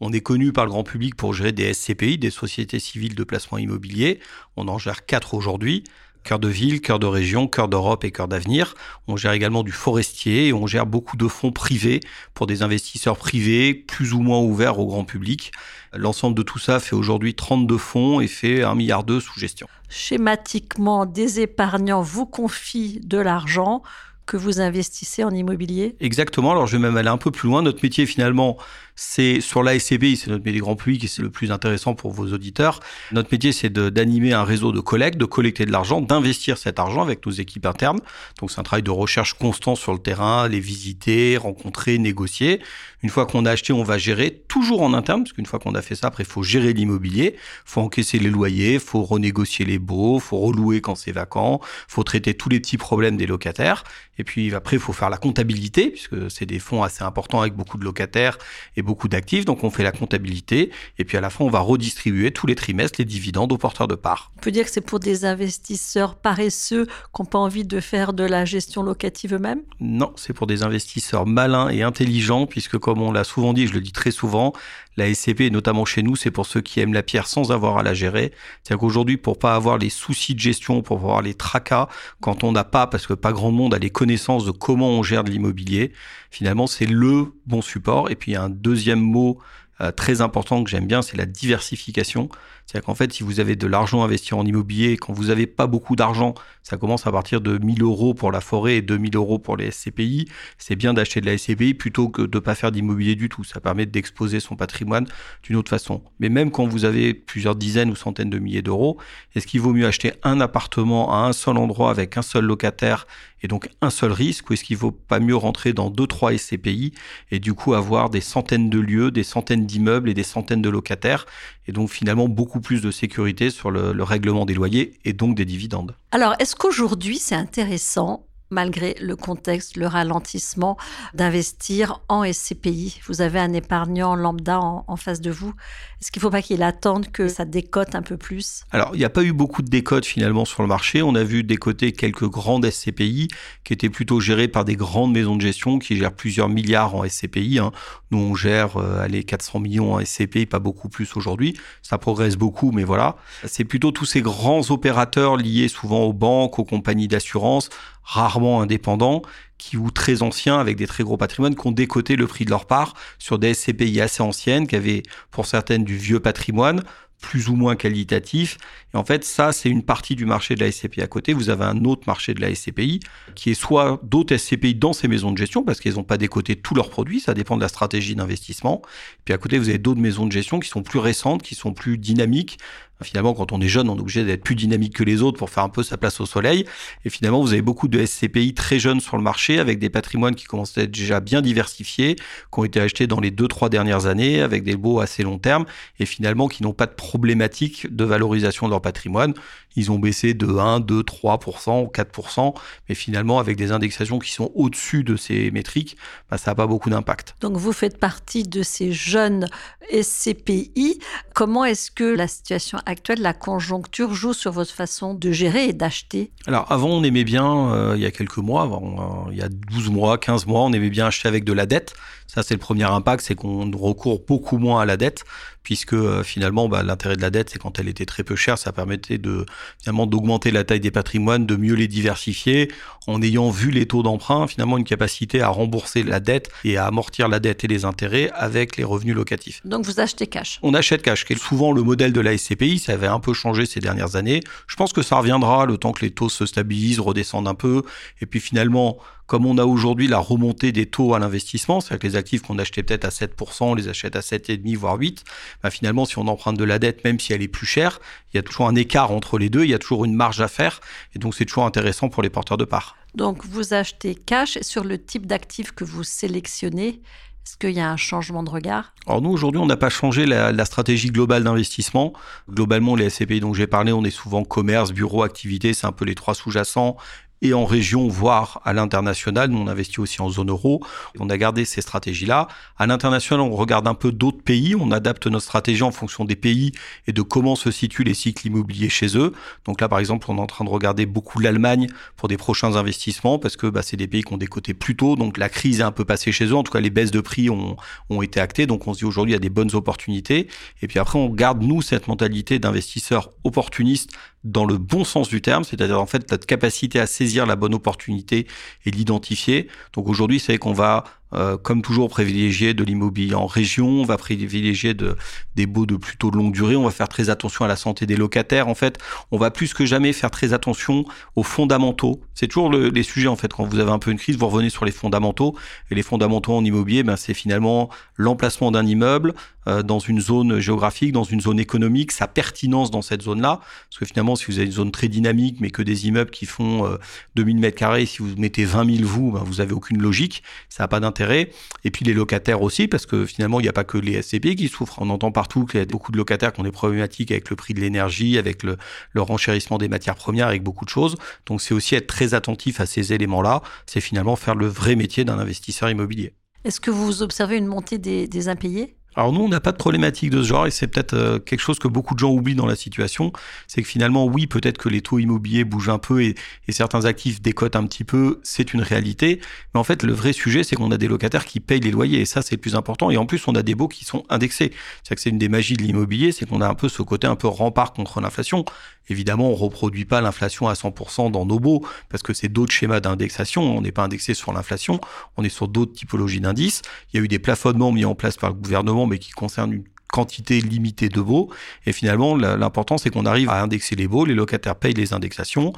On 0.00 0.12
est 0.12 0.20
connu 0.20 0.52
par 0.52 0.64
le 0.64 0.70
grand 0.70 0.84
public 0.84 1.16
pour 1.16 1.34
gérer 1.34 1.50
des 1.50 1.74
SCPI, 1.74 2.18
des 2.18 2.30
sociétés 2.30 2.78
civiles 2.78 3.16
de 3.16 3.24
placement 3.24 3.58
immobilier. 3.58 4.20
On 4.56 4.68
en 4.68 4.78
gère 4.78 5.06
quatre 5.06 5.34
aujourd'hui 5.34 5.82
cœur 6.28 6.38
de 6.38 6.48
ville, 6.48 6.82
cœur 6.82 6.98
de 6.98 7.06
région, 7.06 7.48
cœur 7.48 7.68
d'Europe 7.68 8.04
et 8.04 8.10
cœur 8.10 8.28
d'avenir. 8.28 8.74
On 9.06 9.16
gère 9.16 9.32
également 9.32 9.62
du 9.62 9.72
forestier 9.72 10.48
et 10.48 10.52
on 10.52 10.66
gère 10.66 10.84
beaucoup 10.84 11.16
de 11.16 11.26
fonds 11.26 11.52
privés 11.52 12.00
pour 12.34 12.46
des 12.46 12.60
investisseurs 12.60 13.16
privés 13.16 13.72
plus 13.72 14.12
ou 14.12 14.20
moins 14.20 14.38
ouverts 14.38 14.78
au 14.78 14.86
grand 14.86 15.04
public. 15.04 15.52
L'ensemble 15.94 16.36
de 16.36 16.42
tout 16.42 16.58
ça 16.58 16.80
fait 16.80 16.94
aujourd'hui 16.94 17.34
32 17.34 17.78
fonds 17.78 18.20
et 18.20 18.26
fait 18.26 18.60
1,2 18.60 18.76
milliard 18.76 19.04
sous 19.22 19.40
gestion. 19.40 19.68
Schématiquement, 19.88 21.06
des 21.06 21.40
épargnants 21.40 22.02
vous 22.02 22.26
confient 22.26 23.00
de 23.02 23.16
l'argent 23.16 23.82
que 24.28 24.36
vous 24.36 24.60
investissez 24.60 25.24
en 25.24 25.30
immobilier? 25.30 25.96
Exactement. 25.98 26.52
Alors, 26.52 26.66
je 26.66 26.76
vais 26.76 26.82
même 26.82 26.98
aller 26.98 27.08
un 27.08 27.16
peu 27.16 27.30
plus 27.30 27.48
loin. 27.48 27.62
Notre 27.62 27.82
métier, 27.82 28.04
finalement, 28.04 28.58
c'est 29.00 29.40
sur 29.40 29.62
la 29.62 29.78
SCPI, 29.78 30.16
c'est 30.16 30.28
notre 30.28 30.44
métier 30.44 30.60
grand 30.60 30.74
public 30.74 31.04
et 31.04 31.06
c'est 31.06 31.22
le 31.22 31.30
plus 31.30 31.52
intéressant 31.52 31.94
pour 31.94 32.10
vos 32.10 32.32
auditeurs. 32.32 32.80
Notre 33.12 33.28
métier, 33.30 33.52
c'est 33.52 33.72
d'animer 33.72 34.32
un 34.32 34.42
réseau 34.42 34.72
de 34.72 34.80
collecte, 34.80 35.18
de 35.18 35.24
collecter 35.24 35.64
de 35.66 35.70
l'argent, 35.70 36.00
d'investir 36.00 36.58
cet 36.58 36.80
argent 36.80 37.02
avec 37.02 37.24
nos 37.24 37.30
équipes 37.30 37.66
internes. 37.66 38.00
Donc, 38.40 38.50
c'est 38.50 38.58
un 38.58 38.64
travail 38.64 38.82
de 38.82 38.90
recherche 38.90 39.34
constant 39.34 39.76
sur 39.76 39.92
le 39.92 40.00
terrain, 40.00 40.48
les 40.48 40.58
visiter, 40.58 41.36
rencontrer, 41.36 41.96
négocier. 41.98 42.60
Une 43.04 43.08
fois 43.08 43.26
qu'on 43.26 43.46
a 43.46 43.52
acheté, 43.52 43.72
on 43.72 43.84
va 43.84 43.98
gérer 43.98 44.42
toujours 44.48 44.82
en 44.82 44.92
interne, 44.92 45.22
parce 45.22 45.32
qu'une 45.32 45.46
fois 45.46 45.60
qu'on 45.60 45.76
a 45.76 45.82
fait 45.82 45.94
ça, 45.94 46.08
après, 46.08 46.24
il 46.24 46.28
faut 46.28 46.42
gérer 46.42 46.72
l'immobilier, 46.72 47.36
faut 47.64 47.80
encaisser 47.80 48.18
les 48.18 48.30
loyers, 48.30 48.80
faut 48.80 49.04
renégocier 49.04 49.64
les 49.64 49.78
baux, 49.78 50.18
faut 50.18 50.38
relouer 50.38 50.80
quand 50.80 50.96
c'est 50.96 51.12
vacant, 51.12 51.60
faut 51.86 52.02
traiter 52.02 52.34
tous 52.34 52.48
les 52.48 52.58
petits 52.58 52.78
problèmes 52.78 53.16
des 53.16 53.26
locataires. 53.26 53.84
Et 54.18 54.24
puis 54.24 54.52
après, 54.52 54.74
il 54.74 54.80
faut 54.80 54.92
faire 54.92 55.10
la 55.10 55.18
comptabilité, 55.18 55.90
puisque 55.90 56.28
c'est 56.28 56.46
des 56.46 56.58
fonds 56.58 56.82
assez 56.82 57.04
importants 57.04 57.40
avec 57.40 57.54
beaucoup 57.54 57.78
de 57.78 57.84
locataires 57.84 58.38
et 58.76 58.82
beaucoup 58.88 59.08
d'actifs, 59.08 59.44
donc 59.44 59.64
on 59.64 59.70
fait 59.70 59.84
la 59.84 59.92
comptabilité, 59.92 60.72
et 60.98 61.04
puis 61.04 61.18
à 61.18 61.20
la 61.20 61.28
fin, 61.28 61.44
on 61.44 61.50
va 61.50 61.60
redistribuer 61.60 62.32
tous 62.32 62.46
les 62.46 62.54
trimestres 62.54 62.98
les 62.98 63.04
dividendes 63.04 63.52
aux 63.52 63.58
porteurs 63.58 63.86
de 63.86 63.94
parts. 63.94 64.32
On 64.38 64.40
peut 64.40 64.50
dire 64.50 64.64
que 64.64 64.70
c'est 64.70 64.80
pour 64.80 64.98
des 64.98 65.26
investisseurs 65.26 66.14
paresseux 66.16 66.86
qui 66.86 67.20
n'ont 67.20 67.26
pas 67.26 67.38
envie 67.38 67.64
de 67.64 67.80
faire 67.80 68.14
de 68.14 68.24
la 68.24 68.46
gestion 68.46 68.82
locative 68.82 69.34
eux-mêmes? 69.34 69.60
Non, 69.78 70.12
c'est 70.16 70.32
pour 70.32 70.46
des 70.46 70.62
investisseurs 70.62 71.26
malins 71.26 71.68
et 71.68 71.82
intelligents, 71.82 72.46
puisque 72.46 72.78
comme 72.78 73.02
on 73.02 73.12
l'a 73.12 73.24
souvent 73.24 73.52
dit, 73.52 73.66
je 73.66 73.74
le 73.74 73.80
dis 73.80 73.92
très 73.92 74.10
souvent, 74.10 74.54
la 74.96 75.14
SCP, 75.14 75.50
notamment 75.52 75.84
chez 75.84 76.02
nous, 76.02 76.16
c'est 76.16 76.32
pour 76.32 76.46
ceux 76.46 76.60
qui 76.60 76.80
aiment 76.80 76.94
la 76.94 77.04
pierre 77.04 77.28
sans 77.28 77.52
avoir 77.52 77.78
à 77.78 77.82
la 77.82 77.94
gérer. 77.94 78.32
C'est-à-dire 78.62 78.80
qu'aujourd'hui, 78.80 79.16
pour 79.16 79.38
pas 79.38 79.54
avoir 79.54 79.78
les 79.78 79.90
soucis 79.90 80.34
de 80.34 80.40
gestion, 80.40 80.82
pour 80.82 80.96
avoir 80.96 81.22
les 81.22 81.34
tracas, 81.34 81.88
quand 82.20 82.42
on 82.42 82.50
n'a 82.50 82.64
pas, 82.64 82.88
parce 82.88 83.06
que 83.06 83.12
pas 83.12 83.32
grand 83.32 83.52
monde 83.52 83.74
a 83.74 83.78
les 83.78 83.90
connaissances 83.90 84.44
de 84.44 84.50
comment 84.50 84.90
on 84.90 85.04
gère 85.04 85.22
de 85.22 85.30
l'immobilier, 85.30 85.92
finalement, 86.30 86.66
c'est 86.66 86.86
le 86.86 87.32
bon 87.46 87.62
support. 87.62 88.10
Et 88.10 88.16
puis, 88.16 88.34
un 88.34 88.48
deuxième 88.48 88.77
mot 89.00 89.38
euh, 89.80 89.92
très 89.92 90.20
important 90.20 90.64
que 90.64 90.70
j'aime 90.70 90.86
bien, 90.86 91.02
c'est 91.02 91.16
la 91.16 91.26
diversification. 91.26 92.28
C'est-à-dire 92.68 92.84
qu'en 92.84 92.94
fait, 92.94 93.10
si 93.14 93.22
vous 93.22 93.40
avez 93.40 93.56
de 93.56 93.66
l'argent 93.66 94.04
investi 94.04 94.34
en 94.34 94.44
immobilier, 94.44 94.98
quand 94.98 95.14
vous 95.14 95.28
n'avez 95.28 95.46
pas 95.46 95.66
beaucoup 95.66 95.96
d'argent, 95.96 96.34
ça 96.62 96.76
commence 96.76 97.06
à 97.06 97.12
partir 97.12 97.40
de 97.40 97.56
1000 97.56 97.82
euros 97.82 98.12
pour 98.12 98.30
la 98.30 98.42
forêt 98.42 98.76
et 98.76 98.82
2000 98.82 99.16
euros 99.16 99.38
pour 99.38 99.56
les 99.56 99.70
SCPI, 99.70 100.28
c'est 100.58 100.76
bien 100.76 100.92
d'acheter 100.92 101.22
de 101.22 101.26
la 101.26 101.38
SCPI 101.38 101.72
plutôt 101.72 102.10
que 102.10 102.20
de 102.20 102.36
ne 102.36 102.40
pas 102.40 102.54
faire 102.54 102.70
d'immobilier 102.70 103.14
du 103.14 103.30
tout. 103.30 103.42
Ça 103.42 103.58
permet 103.58 103.86
d'exposer 103.86 104.38
son 104.38 104.54
patrimoine 104.54 105.06
d'une 105.44 105.56
autre 105.56 105.70
façon. 105.70 106.02
Mais 106.20 106.28
même 106.28 106.50
quand 106.50 106.66
vous 106.66 106.84
avez 106.84 107.14
plusieurs 107.14 107.56
dizaines 107.56 107.88
ou 107.88 107.96
centaines 107.96 108.28
de 108.28 108.38
milliers 108.38 108.60
d'euros, 108.60 108.98
est-ce 109.34 109.46
qu'il 109.46 109.62
vaut 109.62 109.72
mieux 109.72 109.86
acheter 109.86 110.12
un 110.22 110.38
appartement 110.42 111.10
à 111.14 111.26
un 111.26 111.32
seul 111.32 111.56
endroit 111.56 111.90
avec 111.90 112.18
un 112.18 112.22
seul 112.22 112.44
locataire 112.44 113.06
et 113.42 113.48
donc 113.48 113.68
un 113.80 113.90
seul 113.90 114.12
risque 114.12 114.50
ou 114.50 114.52
est-ce 114.52 114.64
qu'il 114.64 114.76
vaut 114.76 114.90
pas 114.90 115.20
mieux 115.20 115.36
rentrer 115.36 115.72
dans 115.72 115.90
deux 115.90 116.06
trois 116.06 116.36
SCPI 116.36 116.92
et 117.30 117.38
du 117.38 117.54
coup 117.54 117.74
avoir 117.74 118.10
des 118.10 118.20
centaines 118.20 118.68
de 118.68 118.80
lieux, 118.80 119.10
des 119.10 119.22
centaines 119.22 119.64
d'immeubles 119.64 120.08
et 120.10 120.14
des 120.14 120.22
centaines 120.22 120.62
de 120.62 120.68
locataires 120.68 121.26
et 121.66 121.72
donc 121.72 121.90
finalement 121.90 122.28
beaucoup 122.28 122.57
plus 122.60 122.80
de 122.80 122.90
sécurité 122.90 123.50
sur 123.50 123.70
le, 123.70 123.92
le 123.92 124.02
règlement 124.02 124.44
des 124.44 124.54
loyers 124.54 124.94
et 125.04 125.12
donc 125.12 125.34
des 125.34 125.44
dividendes. 125.44 125.94
Alors 126.12 126.34
est-ce 126.38 126.56
qu'aujourd'hui 126.56 127.18
c'est 127.18 127.34
intéressant 127.34 128.27
malgré 128.50 128.94
le 129.00 129.16
contexte, 129.16 129.76
le 129.76 129.86
ralentissement, 129.86 130.76
d'investir 131.14 132.00
en 132.08 132.24
SCPI. 132.24 133.00
Vous 133.06 133.20
avez 133.20 133.38
un 133.38 133.52
épargnant 133.52 134.14
lambda 134.14 134.60
en, 134.60 134.96
face 134.96 135.20
de 135.20 135.30
vous. 135.30 135.54
Est-ce 136.00 136.10
qu'il 136.10 136.20
ne 136.20 136.22
faut 136.22 136.30
pas 136.30 136.42
qu'il 136.42 136.62
attende 136.62 137.10
que 137.12 137.28
ça 137.28 137.44
décote 137.44 137.94
un 137.94 138.02
peu 138.02 138.16
plus? 138.16 138.62
Alors, 138.70 138.90
il 138.94 138.98
n'y 138.98 139.04
a 139.04 139.10
pas 139.10 139.22
eu 139.22 139.32
beaucoup 139.32 139.62
de 139.62 139.68
décotes 139.68 140.06
finalement 140.06 140.44
sur 140.44 140.62
le 140.62 140.68
marché. 140.68 141.02
On 141.02 141.14
a 141.14 141.24
vu 141.24 141.44
décoter 141.44 141.92
quelques 141.92 142.28
grandes 142.28 142.68
SCPI 142.68 143.28
qui 143.64 143.72
étaient 143.72 143.90
plutôt 143.90 144.20
gérées 144.20 144.48
par 144.48 144.64
des 144.64 144.76
grandes 144.76 145.12
maisons 145.12 145.36
de 145.36 145.40
gestion 145.40 145.78
qui 145.78 145.96
gèrent 145.96 146.14
plusieurs 146.14 146.48
milliards 146.48 146.94
en 146.94 147.08
SCPI. 147.08 147.58
Hein. 147.58 147.72
Nous, 148.10 148.18
on 148.18 148.34
gère 148.34 148.76
euh, 148.76 149.00
allez, 149.00 149.24
400 149.24 149.60
millions 149.60 149.94
en 149.94 150.04
SCPI, 150.04 150.46
pas 150.46 150.58
beaucoup 150.58 150.88
plus 150.88 151.16
aujourd'hui. 151.16 151.56
Ça 151.82 151.98
progresse 151.98 152.36
beaucoup, 152.36 152.72
mais 152.72 152.84
voilà. 152.84 153.16
C'est 153.44 153.64
plutôt 153.64 153.90
tous 153.90 154.04
ces 154.04 154.22
grands 154.22 154.70
opérateurs 154.70 155.36
liés 155.36 155.68
souvent 155.68 156.04
aux 156.04 156.12
banques, 156.12 156.58
aux 156.58 156.64
compagnies 156.64 157.08
d'assurance, 157.08 157.70
rarement 158.04 158.37
indépendants, 158.60 159.22
qui 159.58 159.76
ou 159.76 159.90
très 159.90 160.22
anciens 160.22 160.58
avec 160.58 160.76
des 160.76 160.86
très 160.86 161.02
gros 161.02 161.16
patrimoines 161.16 161.54
qui 161.54 161.66
ont 161.66 161.72
décoté 161.72 162.16
le 162.16 162.26
prix 162.26 162.44
de 162.44 162.50
leur 162.50 162.66
part 162.66 162.94
sur 163.18 163.38
des 163.38 163.54
SCPI 163.54 164.00
assez 164.00 164.22
anciennes 164.22 164.66
qui 164.66 164.76
avaient 164.76 165.02
pour 165.30 165.46
certaines 165.46 165.84
du 165.84 165.96
vieux 165.96 166.20
patrimoine 166.20 166.82
plus 167.20 167.48
ou 167.48 167.56
moins 167.56 167.76
qualitatif. 167.76 168.58
Et 168.94 168.96
en 168.96 169.04
fait, 169.04 169.24
ça, 169.24 169.52
c'est 169.52 169.68
une 169.68 169.82
partie 169.82 170.14
du 170.14 170.24
marché 170.24 170.54
de 170.54 170.60
la 170.60 170.70
SCPI. 170.70 171.02
À 171.02 171.06
côté, 171.06 171.32
vous 171.32 171.50
avez 171.50 171.64
un 171.64 171.84
autre 171.84 172.02
marché 172.06 172.32
de 172.32 172.40
la 172.40 172.54
SCPI 172.54 173.00
qui 173.34 173.50
est 173.50 173.54
soit 173.54 174.00
d'autres 174.04 174.36
SCPI 174.36 174.74
dans 174.74 174.92
ces 174.92 175.08
maisons 175.08 175.32
de 175.32 175.38
gestion 175.38 175.64
parce 175.64 175.80
qu'elles 175.80 175.94
n'ont 175.94 176.04
pas 176.04 176.16
décoté 176.16 176.56
tous 176.56 176.74
leurs 176.74 176.90
produits. 176.90 177.20
Ça 177.20 177.34
dépend 177.34 177.56
de 177.56 177.62
la 177.62 177.68
stratégie 177.68 178.14
d'investissement. 178.14 178.82
Puis 179.24 179.34
à 179.34 179.38
côté, 179.38 179.58
vous 179.58 179.68
avez 179.68 179.78
d'autres 179.78 180.00
maisons 180.00 180.26
de 180.26 180.32
gestion 180.32 180.60
qui 180.60 180.68
sont 180.68 180.82
plus 180.82 181.00
récentes, 181.00 181.42
qui 181.42 181.54
sont 181.54 181.72
plus 181.72 181.98
dynamiques, 181.98 182.58
Finalement, 183.02 183.34
quand 183.34 183.52
on 183.52 183.60
est 183.60 183.68
jeune, 183.68 183.88
on 183.88 183.96
est 183.96 184.00
obligé 184.00 184.24
d'être 184.24 184.42
plus 184.42 184.54
dynamique 184.54 184.94
que 184.94 185.04
les 185.04 185.22
autres 185.22 185.38
pour 185.38 185.50
faire 185.50 185.62
un 185.62 185.68
peu 185.68 185.82
sa 185.82 185.96
place 185.96 186.20
au 186.20 186.26
soleil. 186.26 186.64
Et 187.04 187.10
finalement, 187.10 187.40
vous 187.40 187.52
avez 187.52 187.62
beaucoup 187.62 187.88
de 187.88 188.04
SCPI 188.04 188.54
très 188.54 188.78
jeunes 188.78 189.00
sur 189.00 189.16
le 189.16 189.22
marché 189.22 189.58
avec 189.58 189.78
des 189.78 189.90
patrimoines 189.90 190.34
qui 190.34 190.44
commencent 190.44 190.76
à 190.78 190.82
être 190.82 190.90
déjà 190.90 191.20
bien 191.20 191.40
diversifiés, 191.40 192.16
qui 192.16 192.58
ont 192.58 192.64
été 192.64 192.80
achetés 192.80 193.06
dans 193.06 193.20
les 193.20 193.30
deux, 193.30 193.48
trois 193.48 193.68
dernières 193.68 194.06
années 194.06 194.42
avec 194.42 194.64
des 194.64 194.76
baux 194.76 195.00
assez 195.00 195.22
long 195.22 195.38
terme 195.38 195.64
et 195.98 196.06
finalement 196.06 196.48
qui 196.48 196.62
n'ont 196.62 196.72
pas 196.72 196.86
de 196.86 196.94
problématique 196.94 197.94
de 197.94 198.04
valorisation 198.04 198.66
de 198.66 198.72
leur 198.72 198.82
patrimoine. 198.82 199.34
Ils 199.76 199.92
ont 199.92 199.98
baissé 199.98 200.34
de 200.34 200.46
1, 200.46 200.80
2, 200.80 201.02
3% 201.02 201.84
ou 201.84 201.86
4%, 201.86 202.54
mais 202.88 202.96
finalement, 202.96 203.38
avec 203.38 203.56
des 203.56 203.70
indexations 203.70 204.18
qui 204.18 204.32
sont 204.32 204.50
au-dessus 204.56 205.04
de 205.04 205.16
ces 205.16 205.52
métriques, 205.52 205.96
bah, 206.30 206.36
ça 206.36 206.50
n'a 206.50 206.54
pas 206.56 206.66
beaucoup 206.66 206.90
d'impact. 206.90 207.36
Donc, 207.40 207.56
vous 207.56 207.72
faites 207.72 207.98
partie 207.98 208.42
de 208.42 208.64
ces 208.64 208.90
jeunes 208.90 209.46
SCPI. 209.92 210.98
Comment 211.32 211.64
est-ce 211.64 211.92
que 211.92 212.02
la 212.02 212.26
situation 212.26 212.78
actuelle, 212.88 213.20
la 213.20 213.34
conjoncture 213.34 214.14
joue 214.14 214.32
sur 214.32 214.50
votre 214.50 214.72
façon 214.72 215.14
de 215.14 215.30
gérer 215.30 215.66
et 215.66 215.72
d'acheter 215.72 216.30
Alors 216.46 216.70
avant, 216.72 216.88
on 216.88 217.04
aimait 217.04 217.24
bien, 217.24 217.72
euh, 217.72 217.92
il 217.96 218.02
y 218.02 218.06
a 218.06 218.10
quelques 218.10 218.38
mois, 218.38 218.62
avant, 218.62 219.26
euh, 219.28 219.32
il 219.32 219.38
y 219.38 219.42
a 219.42 219.48
12 219.48 219.90
mois, 219.90 220.18
15 220.18 220.46
mois, 220.46 220.62
on 220.62 220.72
aimait 220.72 220.90
bien 220.90 221.06
acheter 221.06 221.28
avec 221.28 221.44
de 221.44 221.52
la 221.52 221.66
dette. 221.66 221.94
Ça, 222.26 222.42
c'est 222.42 222.54
le 222.54 222.60
premier 222.60 222.84
impact, 222.84 223.24
c'est 223.24 223.34
qu'on 223.34 223.70
recourt 223.70 224.22
beaucoup 224.26 224.58
moins 224.58 224.82
à 224.82 224.84
la 224.84 224.98
dette, 224.98 225.24
puisque 225.62 225.94
euh, 225.94 226.22
finalement, 226.22 226.68
bah, 226.68 226.82
l'intérêt 226.82 227.16
de 227.16 227.22
la 227.22 227.30
dette, 227.30 227.50
c'est 227.50 227.58
quand 227.58 227.78
elle 227.78 227.88
était 227.88 228.04
très 228.04 228.22
peu 228.22 228.36
chère, 228.36 228.58
ça 228.58 228.70
permettait 228.70 229.16
de 229.16 229.46
finalement 229.80 230.06
d'augmenter 230.06 230.50
la 230.50 230.62
taille 230.62 230.80
des 230.80 230.90
patrimoines, 230.90 231.46
de 231.46 231.56
mieux 231.56 231.74
les 231.74 231.88
diversifier, 231.88 232.70
en 233.06 233.22
ayant 233.22 233.48
vu 233.48 233.70
les 233.70 233.86
taux 233.86 234.02
d'emprunt, 234.02 234.46
finalement 234.46 234.76
une 234.76 234.84
capacité 234.84 235.40
à 235.40 235.48
rembourser 235.48 236.02
la 236.02 236.20
dette 236.20 236.50
et 236.64 236.76
à 236.76 236.84
amortir 236.86 237.28
la 237.28 237.40
dette 237.40 237.64
et 237.64 237.66
les 237.66 237.86
intérêts 237.86 238.30
avec 238.34 238.76
les 238.76 238.84
revenus 238.84 239.14
locatifs. 239.14 239.62
Donc 239.64 239.86
vous 239.86 239.98
achetez 239.98 240.26
cash 240.26 240.58
On 240.62 240.74
achète 240.74 241.00
cash, 241.00 241.24
qui 241.24 241.32
est 241.32 241.38
souvent 241.38 241.72
le 241.72 241.82
modèle 241.82 242.12
de 242.12 242.20
la 242.20 242.36
SCPI 242.36 242.77
ça 242.78 242.92
avait 242.92 243.06
un 243.06 243.20
peu 243.20 243.32
changé 243.32 243.66
ces 243.66 243.80
dernières 243.80 244.16
années. 244.16 244.40
Je 244.66 244.76
pense 244.76 244.92
que 244.92 245.02
ça 245.02 245.16
reviendra 245.16 245.66
le 245.66 245.76
temps 245.76 245.92
que 245.92 246.04
les 246.04 246.10
taux 246.10 246.28
se 246.28 246.46
stabilisent, 246.46 247.00
redescendent 247.00 247.48
un 247.48 247.54
peu. 247.54 247.82
Et 248.20 248.26
puis 248.26 248.40
finalement, 248.40 248.98
comme 249.26 249.44
on 249.44 249.58
a 249.58 249.64
aujourd'hui 249.64 250.08
la 250.08 250.18
remontée 250.18 250.72
des 250.72 250.86
taux 250.86 251.14
à 251.14 251.18
l'investissement, 251.18 251.80
c'est-à-dire 251.80 251.98
que 251.98 252.06
les 252.06 252.16
actifs 252.16 252.42
qu'on 252.42 252.58
achetait 252.58 252.82
peut-être 252.82 253.04
à 253.04 253.10
7%, 253.10 253.28
on 253.60 253.74
les 253.74 253.88
achète 253.88 254.16
à 254.16 254.20
7,5 254.20 254.76
voire 254.76 254.96
8, 254.96 255.22
bah 255.62 255.70
finalement 255.70 256.06
si 256.06 256.18
on 256.18 256.26
emprunte 256.28 256.56
de 256.56 256.64
la 256.64 256.78
dette, 256.78 257.04
même 257.04 257.20
si 257.20 257.34
elle 257.34 257.42
est 257.42 257.48
plus 257.48 257.66
chère, 257.66 258.00
il 258.32 258.38
y 258.38 258.40
a 258.40 258.42
toujours 258.42 258.66
un 258.66 258.74
écart 258.74 259.10
entre 259.10 259.38
les 259.38 259.50
deux, 259.50 259.64
il 259.64 259.70
y 259.70 259.74
a 259.74 259.78
toujours 259.78 260.06
une 260.06 260.14
marge 260.14 260.40
à 260.40 260.48
faire, 260.48 260.80
et 261.14 261.18
donc 261.18 261.34
c'est 261.34 261.44
toujours 261.44 261.66
intéressant 261.66 262.08
pour 262.08 262.22
les 262.22 262.30
porteurs 262.30 262.56
de 262.56 262.64
parts. 262.64 262.96
Donc 263.14 263.44
vous 263.44 263.74
achetez 263.74 264.14
cash 264.14 264.58
sur 264.62 264.82
le 264.82 264.98
type 264.98 265.26
d'actifs 265.26 265.72
que 265.72 265.84
vous 265.84 266.04
sélectionnez. 266.04 267.00
Est-ce 267.48 267.56
qu'il 267.56 267.70
y 267.70 267.80
a 267.80 267.90
un 267.90 267.96
changement 267.96 268.42
de 268.42 268.50
regard? 268.50 268.92
Alors 269.06 269.22
nous, 269.22 269.30
aujourd'hui, 269.30 269.58
on 269.58 269.64
n'a 269.64 269.78
pas 269.78 269.88
changé 269.88 270.26
la, 270.26 270.64
stratégie 270.66 271.08
globale 271.08 271.44
d'investissement. 271.44 272.12
Globalement, 272.50 272.94
les 272.94 273.08
SCPI 273.08 273.40
dont 273.40 273.54
j'ai 273.54 273.66
parlé, 273.66 273.90
on 273.90 274.04
est 274.04 274.10
souvent 274.10 274.44
commerce, 274.44 274.92
bureau, 274.92 275.22
activité, 275.22 275.72
c'est 275.72 275.86
un 275.86 275.92
peu 275.92 276.04
les 276.04 276.14
trois 276.14 276.34
sous-jacents 276.34 276.98
et 277.42 277.54
en 277.54 277.64
région, 277.64 278.08
voire 278.08 278.60
à 278.64 278.72
l'international. 278.72 279.50
Nous, 279.50 279.58
on 279.58 279.68
investit 279.68 280.00
aussi 280.00 280.20
en 280.20 280.30
zone 280.30 280.50
euro. 280.50 280.82
On 281.18 281.30
a 281.30 281.36
gardé 281.36 281.64
ces 281.64 281.80
stratégies-là. 281.80 282.48
À 282.76 282.86
l'international, 282.86 283.40
on 283.40 283.54
regarde 283.54 283.86
un 283.86 283.94
peu 283.94 284.12
d'autres 284.12 284.42
pays. 284.42 284.74
On 284.74 284.90
adapte 284.90 285.26
notre 285.26 285.44
stratégie 285.44 285.82
en 285.82 285.90
fonction 285.90 286.24
des 286.24 286.36
pays 286.36 286.72
et 287.06 287.12
de 287.12 287.22
comment 287.22 287.56
se 287.56 287.70
situent 287.70 288.04
les 288.04 288.14
cycles 288.14 288.46
immobiliers 288.46 288.88
chez 288.88 289.16
eux. 289.16 289.32
Donc 289.64 289.80
là, 289.80 289.88
par 289.88 289.98
exemple, 289.98 290.26
on 290.30 290.38
est 290.38 290.40
en 290.40 290.46
train 290.46 290.64
de 290.64 290.70
regarder 290.70 291.06
beaucoup 291.06 291.38
l'Allemagne 291.38 291.88
pour 292.16 292.28
des 292.28 292.36
prochains 292.36 292.74
investissements 292.74 293.38
parce 293.38 293.56
que 293.56 293.66
bah, 293.66 293.82
c'est 293.82 293.96
des 293.96 294.08
pays 294.08 294.24
qui 294.24 294.32
ont 294.32 294.38
des 294.38 294.46
côtés 294.46 294.74
plus 294.74 294.96
tôt. 294.96 295.16
Donc 295.16 295.38
la 295.38 295.48
crise 295.48 295.80
est 295.80 295.84
un 295.84 295.92
peu 295.92 296.04
passée 296.04 296.32
chez 296.32 296.46
eux. 296.46 296.56
En 296.56 296.62
tout 296.62 296.72
cas, 296.72 296.80
les 296.80 296.90
baisses 296.90 297.10
de 297.10 297.20
prix 297.20 297.50
ont, 297.50 297.76
ont 298.10 298.22
été 298.22 298.40
actées. 298.40 298.66
Donc 298.66 298.86
on 298.86 298.94
se 298.94 298.98
dit 298.98 299.04
aujourd'hui, 299.04 299.32
il 299.32 299.36
y 299.36 299.36
a 299.36 299.40
des 299.40 299.50
bonnes 299.50 299.74
opportunités. 299.74 300.48
Et 300.82 300.88
puis 300.88 300.98
après, 300.98 301.18
on 301.18 301.28
garde, 301.28 301.62
nous, 301.62 301.82
cette 301.82 302.08
mentalité 302.08 302.58
d'investisseur 302.58 303.30
opportuniste 303.44 304.10
dans 304.44 304.64
le 304.64 304.78
bon 304.78 305.04
sens 305.04 305.28
du 305.28 305.42
terme, 305.42 305.64
c'est-à-dire 305.64 306.00
en 306.00 306.06
fait 306.06 306.30
notre 306.30 306.46
capacité 306.46 307.00
à 307.00 307.06
saisir 307.06 307.46
la 307.46 307.56
bonne 307.56 307.74
opportunité 307.74 308.46
et 308.84 308.90
l'identifier. 308.90 309.68
Donc 309.92 310.08
aujourd'hui, 310.08 310.40
c'est 310.40 310.58
qu'on 310.58 310.72
va 310.72 311.04
euh, 311.34 311.56
comme 311.56 311.82
toujours, 311.82 312.08
privilégier 312.08 312.74
de 312.74 312.82
l'immobilier 312.84 313.34
en 313.34 313.46
région, 313.46 313.88
on 313.88 314.04
va 314.04 314.16
privilégier 314.16 314.94
de, 314.94 315.16
des 315.56 315.66
baux 315.66 315.86
de 315.86 315.96
plutôt 315.96 316.30
longue 316.30 316.52
durée, 316.52 316.76
on 316.76 316.84
va 316.84 316.90
faire 316.90 317.08
très 317.08 317.30
attention 317.30 317.64
à 317.64 317.68
la 317.68 317.76
santé 317.76 318.06
des 318.06 318.16
locataires. 318.16 318.68
En 318.68 318.74
fait, 318.74 318.98
on 319.30 319.38
va 319.38 319.50
plus 319.50 319.74
que 319.74 319.84
jamais 319.84 320.12
faire 320.12 320.30
très 320.30 320.52
attention 320.52 321.04
aux 321.36 321.42
fondamentaux. 321.42 322.20
C'est 322.34 322.48
toujours 322.48 322.70
le, 322.70 322.88
les 322.88 323.02
sujets, 323.02 323.28
en 323.28 323.36
fait, 323.36 323.52
quand 323.52 323.64
vous 323.64 323.78
avez 323.78 323.90
un 323.90 323.98
peu 323.98 324.10
une 324.10 324.18
crise, 324.18 324.36
vous 324.36 324.46
revenez 324.46 324.70
sur 324.70 324.84
les 324.84 324.92
fondamentaux. 324.92 325.54
Et 325.90 325.94
les 325.94 326.02
fondamentaux 326.02 326.54
en 326.54 326.64
immobilier, 326.64 327.02
ben, 327.02 327.16
c'est 327.16 327.34
finalement 327.34 327.90
l'emplacement 328.16 328.70
d'un 328.70 328.86
immeuble 328.86 329.34
euh, 329.66 329.82
dans 329.82 329.98
une 329.98 330.20
zone 330.20 330.60
géographique, 330.60 331.12
dans 331.12 331.24
une 331.24 331.40
zone 331.40 331.60
économique, 331.60 332.12
sa 332.12 332.26
pertinence 332.26 332.90
dans 332.90 333.02
cette 333.02 333.22
zone-là. 333.22 333.60
Parce 333.90 333.98
que 333.98 334.06
finalement, 334.06 334.34
si 334.34 334.46
vous 334.46 334.58
avez 334.58 334.66
une 334.66 334.72
zone 334.72 334.90
très 334.90 335.08
dynamique, 335.08 335.58
mais 335.60 335.70
que 335.70 335.82
des 335.82 336.06
immeubles 336.06 336.30
qui 336.30 336.46
font 336.46 336.86
euh, 336.86 336.96
2000 337.34 337.58
mètres 337.58 337.76
carrés, 337.76 338.06
si 338.06 338.18
vous 338.18 338.34
mettez 338.38 338.64
20 338.64 338.96
000 338.96 339.08
vous, 339.08 339.32
ben, 339.32 339.42
vous 339.44 339.60
avez 339.60 339.72
aucune 339.72 340.00
logique. 340.00 340.42
Ça 340.68 340.84
n'a 340.84 340.88
pas 340.88 341.00
d'intérêt 341.00 341.17
et 341.20 341.90
puis 341.90 342.04
les 342.04 342.14
locataires 342.14 342.62
aussi, 342.62 342.88
parce 342.88 343.06
que 343.06 343.26
finalement, 343.26 343.60
il 343.60 343.64
n'y 343.64 343.68
a 343.68 343.72
pas 343.72 343.84
que 343.84 343.98
les 343.98 344.20
SCP 344.22 344.54
qui 344.54 344.68
souffrent. 344.68 345.00
On 345.00 345.10
entend 345.10 345.32
partout 345.32 345.66
qu'il 345.66 345.80
y 345.80 345.82
a 345.82 345.86
beaucoup 345.86 346.12
de 346.12 346.16
locataires 346.16 346.52
qui 346.52 346.60
ont 346.60 346.64
des 346.64 346.72
problématiques 346.72 347.30
avec 347.30 347.50
le 347.50 347.56
prix 347.56 347.74
de 347.74 347.80
l'énergie, 347.80 348.38
avec 348.38 348.62
le, 348.62 348.76
renchérissement 349.16 349.78
des 349.78 349.88
matières 349.88 350.14
premières, 350.14 350.48
avec 350.48 350.62
beaucoup 350.62 350.84
de 350.84 350.90
choses. 350.90 351.16
Donc 351.46 351.60
c'est 351.60 351.74
aussi 351.74 351.94
être 351.94 352.06
très 352.06 352.34
attentif 352.34 352.80
à 352.80 352.86
ces 352.86 353.12
éléments-là. 353.12 353.62
C'est 353.86 354.00
finalement 354.00 354.36
faire 354.36 354.54
le 354.54 354.66
vrai 354.66 354.96
métier 354.96 355.24
d'un 355.24 355.38
investisseur 355.38 355.90
immobilier. 355.90 356.34
Est-ce 356.64 356.80
que 356.80 356.90
vous 356.90 357.22
observez 357.22 357.56
une 357.56 357.66
montée 357.66 357.98
des 357.98 358.48
impayés? 358.48 358.97
Alors 359.18 359.32
nous, 359.32 359.40
on 359.40 359.48
n'a 359.48 359.58
pas 359.58 359.72
de 359.72 359.76
problématique 359.76 360.30
de 360.30 360.40
ce 360.44 360.46
genre 360.46 360.68
et 360.68 360.70
c'est 360.70 360.86
peut-être 360.86 361.14
euh, 361.14 361.38
quelque 361.40 361.58
chose 361.58 361.80
que 361.80 361.88
beaucoup 361.88 362.14
de 362.14 362.20
gens 362.20 362.30
oublient 362.30 362.54
dans 362.54 362.66
la 362.66 362.76
situation. 362.76 363.32
C'est 363.66 363.82
que 363.82 363.88
finalement, 363.88 364.24
oui, 364.24 364.46
peut-être 364.46 364.78
que 364.78 364.88
les 364.88 365.00
taux 365.00 365.18
immobiliers 365.18 365.64
bougent 365.64 365.88
un 365.88 365.98
peu 365.98 366.22
et, 366.22 366.36
certains 366.68 367.04
actifs 367.04 367.42
décotent 367.42 367.74
un 367.74 367.84
petit 367.84 368.04
peu, 368.04 368.38
c'est 368.44 368.72
une 368.74 368.80
réalité. 368.80 369.40
Mais 369.74 369.80
en 369.80 369.82
fait, 369.82 370.04
le 370.04 370.12
vrai 370.12 370.32
sujet, 370.32 370.62
c'est 370.62 370.76
qu'on 370.76 370.92
a 370.92 370.98
des 370.98 371.08
locataires 371.08 371.46
qui 371.46 371.58
payent 371.58 371.80
les 371.80 371.90
loyers 371.90 372.20
et 372.20 372.26
ça, 372.26 372.42
c'est 372.42 372.54
le 372.54 372.60
plus 372.60 372.76
important. 372.76 373.10
Et 373.10 373.16
en 373.16 373.26
plus, 373.26 373.48
on 373.48 373.56
a 373.56 373.64
des 373.64 373.74
baux 373.74 373.88
qui 373.88 374.04
sont 374.04 374.22
indexés. 374.28 374.72
C'est 375.02 375.16
que 375.16 375.20
c'est 375.20 375.30
une 375.30 375.38
des 375.38 375.48
magies 375.48 375.76
de 375.76 375.82
l'immobilier, 375.82 376.30
c'est 376.30 376.46
qu'on 376.46 376.60
a 376.60 376.68
un 376.68 376.76
peu 376.76 376.88
ce 376.88 377.02
côté 377.02 377.26
un 377.26 377.34
peu 377.34 377.48
rempart 377.48 377.94
contre 377.94 378.20
l'inflation. 378.20 378.64
Évidemment, 379.10 379.50
on 379.50 379.54
reproduit 379.54 380.04
pas 380.04 380.20
l'inflation 380.20 380.68
à 380.68 380.74
100% 380.74 381.30
dans 381.30 381.46
nos 381.46 381.58
baux 381.58 381.84
parce 382.08 382.22
que 382.22 382.34
c'est 382.34 382.48
d'autres 382.48 382.72
schémas 382.72 383.00
d'indexation. 383.00 383.62
On 383.62 383.80
n'est 383.80 383.92
pas 383.92 384.04
indexé 384.04 384.34
sur 384.34 384.52
l'inflation, 384.52 385.00
on 385.36 385.44
est 385.44 385.48
sur 385.48 385.66
d'autres 385.66 385.92
typologies 385.92 386.40
d'indices. 386.40 386.82
Il 387.12 387.16
y 387.16 387.20
a 387.20 387.24
eu 387.24 387.28
des 387.28 387.38
plafonnements 387.38 387.90
mis 387.90 388.04
en 388.04 388.14
place 388.14 388.36
par 388.36 388.50
le 388.50 388.56
gouvernement, 388.56 389.06
mais 389.08 389.18
qui 389.18 389.32
concernent 389.32 389.72
une 389.72 389.84
quantité 390.10 390.60
limitée 390.60 391.08
de 391.08 391.20
baux. 391.20 391.50
Et 391.84 391.92
finalement, 391.92 392.34
l'important, 392.34 392.96
c'est 392.96 393.10
qu'on 393.10 393.26
arrive 393.26 393.50
à 393.50 393.62
indexer 393.62 393.94
les 393.94 394.08
baux. 394.08 394.24
Les 394.24 394.34
locataires 394.34 394.76
payent 394.76 394.94
les 394.94 395.12
indexations, 395.12 395.72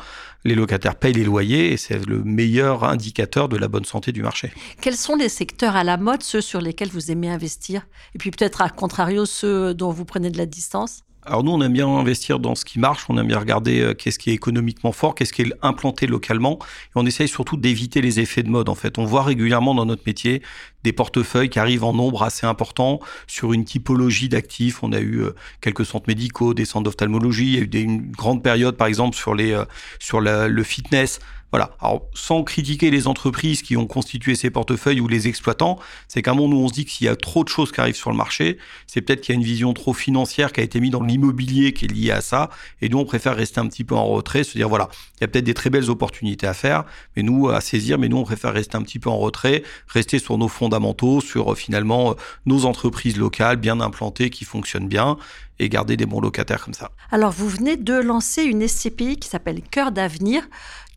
les 0.45 0.55
locataires 0.55 0.95
payent 0.95 1.13
les 1.13 1.25
loyers, 1.25 1.73
et 1.73 1.77
c'est 1.77 2.07
le 2.07 2.23
meilleur 2.23 2.85
indicateur 2.85 3.49
de 3.49 3.57
la 3.57 3.67
bonne 3.67 3.85
santé 3.85 4.13
du 4.13 4.23
marché. 4.23 4.53
Quels 4.81 4.97
sont 4.97 5.17
les 5.17 5.29
secteurs 5.29 5.75
à 5.75 5.85
la 5.85 5.97
mode, 5.97 6.23
ceux 6.23 6.41
sur 6.41 6.61
lesquels 6.61 6.91
vous 6.91 7.11
aimez 7.11 7.29
investir? 7.29 7.87
Et 8.15 8.19
puis 8.19 8.31
peut-être 8.31 8.63
à 8.63 8.69
contrario, 8.69 9.27
ceux 9.27 9.75
dont 9.75 9.91
vous 9.91 10.05
prenez 10.05 10.31
de 10.31 10.39
la 10.39 10.47
distance? 10.47 11.03
Alors 11.25 11.45
nous, 11.45 11.53
on 11.53 11.61
aime 11.61 11.73
bien 11.73 11.87
investir 11.87 12.39
dans 12.39 12.55
ce 12.55 12.65
qui 12.65 12.79
marche, 12.79 13.05
on 13.09 13.19
aime 13.19 13.27
bien 13.27 13.39
regarder 13.39 13.81
euh, 13.81 13.95
qu'est-ce 13.95 14.19
qui 14.19 14.31
est 14.31 14.35
économiquement 14.35 14.93
fort, 14.93 15.15
qu'est-ce 15.15 15.33
qui 15.33 15.43
est 15.43 15.53
implanté 15.63 16.07
localement, 16.07 16.59
et 16.63 16.93
on 16.95 17.05
essaye 17.05 17.29
surtout 17.29 17.57
d'éviter 17.57 18.01
les 18.01 18.21
effets 18.21 18.43
de 18.43 18.49
mode. 18.49 18.69
En 18.69 18.75
fait, 18.75 18.99
on 18.99 19.05
voit 19.05 19.23
régulièrement 19.23 19.75
dans 19.75 19.85
notre 19.85 20.03
métier 20.07 20.43
des 20.83 20.93
portefeuilles 20.93 21.51
qui 21.51 21.59
arrivent 21.59 21.85
en 21.85 21.93
nombre 21.93 22.23
assez 22.23 22.47
important 22.47 23.01
sur 23.27 23.53
une 23.53 23.67
typologie 23.67 24.31
d'actifs. 24.31 24.83
On 24.83 24.93
a 24.93 25.01
eu 25.01 25.21
euh, 25.21 25.35
quelques 25.61 25.85
centres 25.85 26.09
médicaux, 26.09 26.55
des 26.55 26.65
centres 26.65 26.85
d'ophtalmologie, 26.85 27.47
il 27.47 27.55
y 27.55 27.59
a 27.59 27.63
eu 27.63 27.69
des, 27.69 27.81
une 27.81 28.11
grande 28.11 28.43
période, 28.43 28.77
par 28.77 28.87
exemple, 28.87 29.15
sur 29.15 29.35
les 29.35 29.53
euh, 29.53 29.65
sur 29.99 30.21
le 30.21 30.63
fitness. 30.63 31.21
Voilà. 31.53 31.71
Alors, 31.81 32.09
sans 32.15 32.45
critiquer 32.45 32.91
les 32.91 33.09
entreprises 33.09 33.63
qui 33.63 33.77
ont 33.77 33.87
constitué 33.87 34.35
ces 34.35 34.51
portefeuilles 34.51 35.01
ou 35.01 35.09
les 35.09 35.27
exploitants, 35.27 35.79
c'est 36.07 36.23
qu'à 36.23 36.31
un 36.31 36.35
moment 36.35 36.57
où 36.57 36.65
on 36.65 36.69
se 36.69 36.75
dit 36.75 36.85
que 36.85 36.91
s'il 36.91 37.07
y 37.07 37.09
a 37.09 37.17
trop 37.17 37.43
de 37.43 37.49
choses 37.49 37.73
qui 37.73 37.81
arrivent 37.81 37.97
sur 37.97 38.11
le 38.11 38.17
marché, 38.17 38.59
c'est 38.87 39.01
peut-être 39.01 39.21
qu'il 39.21 39.35
y 39.35 39.37
a 39.37 39.41
une 39.41 39.47
vision 39.47 39.73
trop 39.75 39.93
financière 39.93 40.53
qui 40.53 40.61
a 40.61 40.63
été 40.63 40.81
mise 40.81 40.91
dans 40.91 41.03
l'immobilier 41.03 41.73
qui 41.73 41.87
est 41.87 41.89
liée 41.89 42.13
à 42.13 42.21
ça. 42.21 42.51
Et 42.81 42.89
nous, 42.89 42.99
on 42.99 43.05
préfère 43.05 43.35
rester 43.35 43.61
un 43.61 43.67
petit 43.67 43.85
peu 43.85 43.95
en 43.95 44.07
retrait, 44.07 44.45
se 44.45 44.57
dire, 44.57 44.69
voilà, 44.69 44.89
il 45.17 45.23
y 45.23 45.25
a 45.25 45.29
peut-être 45.29 45.45
des 45.45 45.55
très 45.55 45.71
belles 45.71 45.91
opportunités 45.91 46.47
à 46.47 46.55
faire, 46.55 46.85
mais 47.17 47.23
nous, 47.23 47.49
à 47.49 47.61
saisir, 47.61 47.99
mais 47.99 48.09
nous, 48.09 48.19
on 48.19 48.25
préfère 48.25 48.53
rester 48.53 48.77
un 48.77 48.83
petit 48.83 48.99
peu 48.99 49.11
en 49.11 49.19
retrait, 49.19 49.65
rester 49.89 50.19
sur 50.19 50.39
nos 50.39 50.49
fondamentaux, 50.49 51.21
sur 51.21 51.53
euh, 51.53 51.55
finalement 51.55 52.13
euh, 52.13 52.15
nos 52.47 52.65
entreprises 52.65 53.17
locales 53.17 53.57
bien 53.57 53.81
implantées 53.81 54.31
qui 54.31 54.45
fonctionnent 54.45 54.89
bien 54.89 55.17
et 55.59 55.69
garder 55.69 55.97
des 55.97 56.07
bons 56.07 56.21
locataires 56.21 56.65
comme 56.65 56.75
ça. 56.75 56.91
Alors, 57.11 57.33
vous 57.33 57.49
venez 57.49 57.77
de 57.77 57.95
lancer 57.95 58.43
une 58.43 58.67
SCPI 58.67 59.19
qui 59.19 59.29
s'appelle 59.29 59.61
Cœur 59.63 59.93
d'avenir 59.93 60.49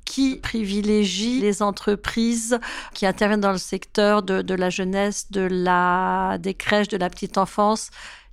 qui 0.06 0.38
privilégie 0.38 1.40
les 1.40 1.62
entreprises 1.62 2.60
qui 2.94 3.06
interviennent 3.06 3.42
dans 3.42 3.52
le 3.52 3.58
secteur 3.58 4.24
de, 4.24 4.54
la 4.54 4.70
jeunesse, 4.70 5.32
de 5.32 5.48
la, 5.50 6.38
des 6.40 6.54
crèches, 6.54 6.88
de 6.88 6.98
la 6.98 7.10
petite 7.10 7.38
enfance, 7.38 7.90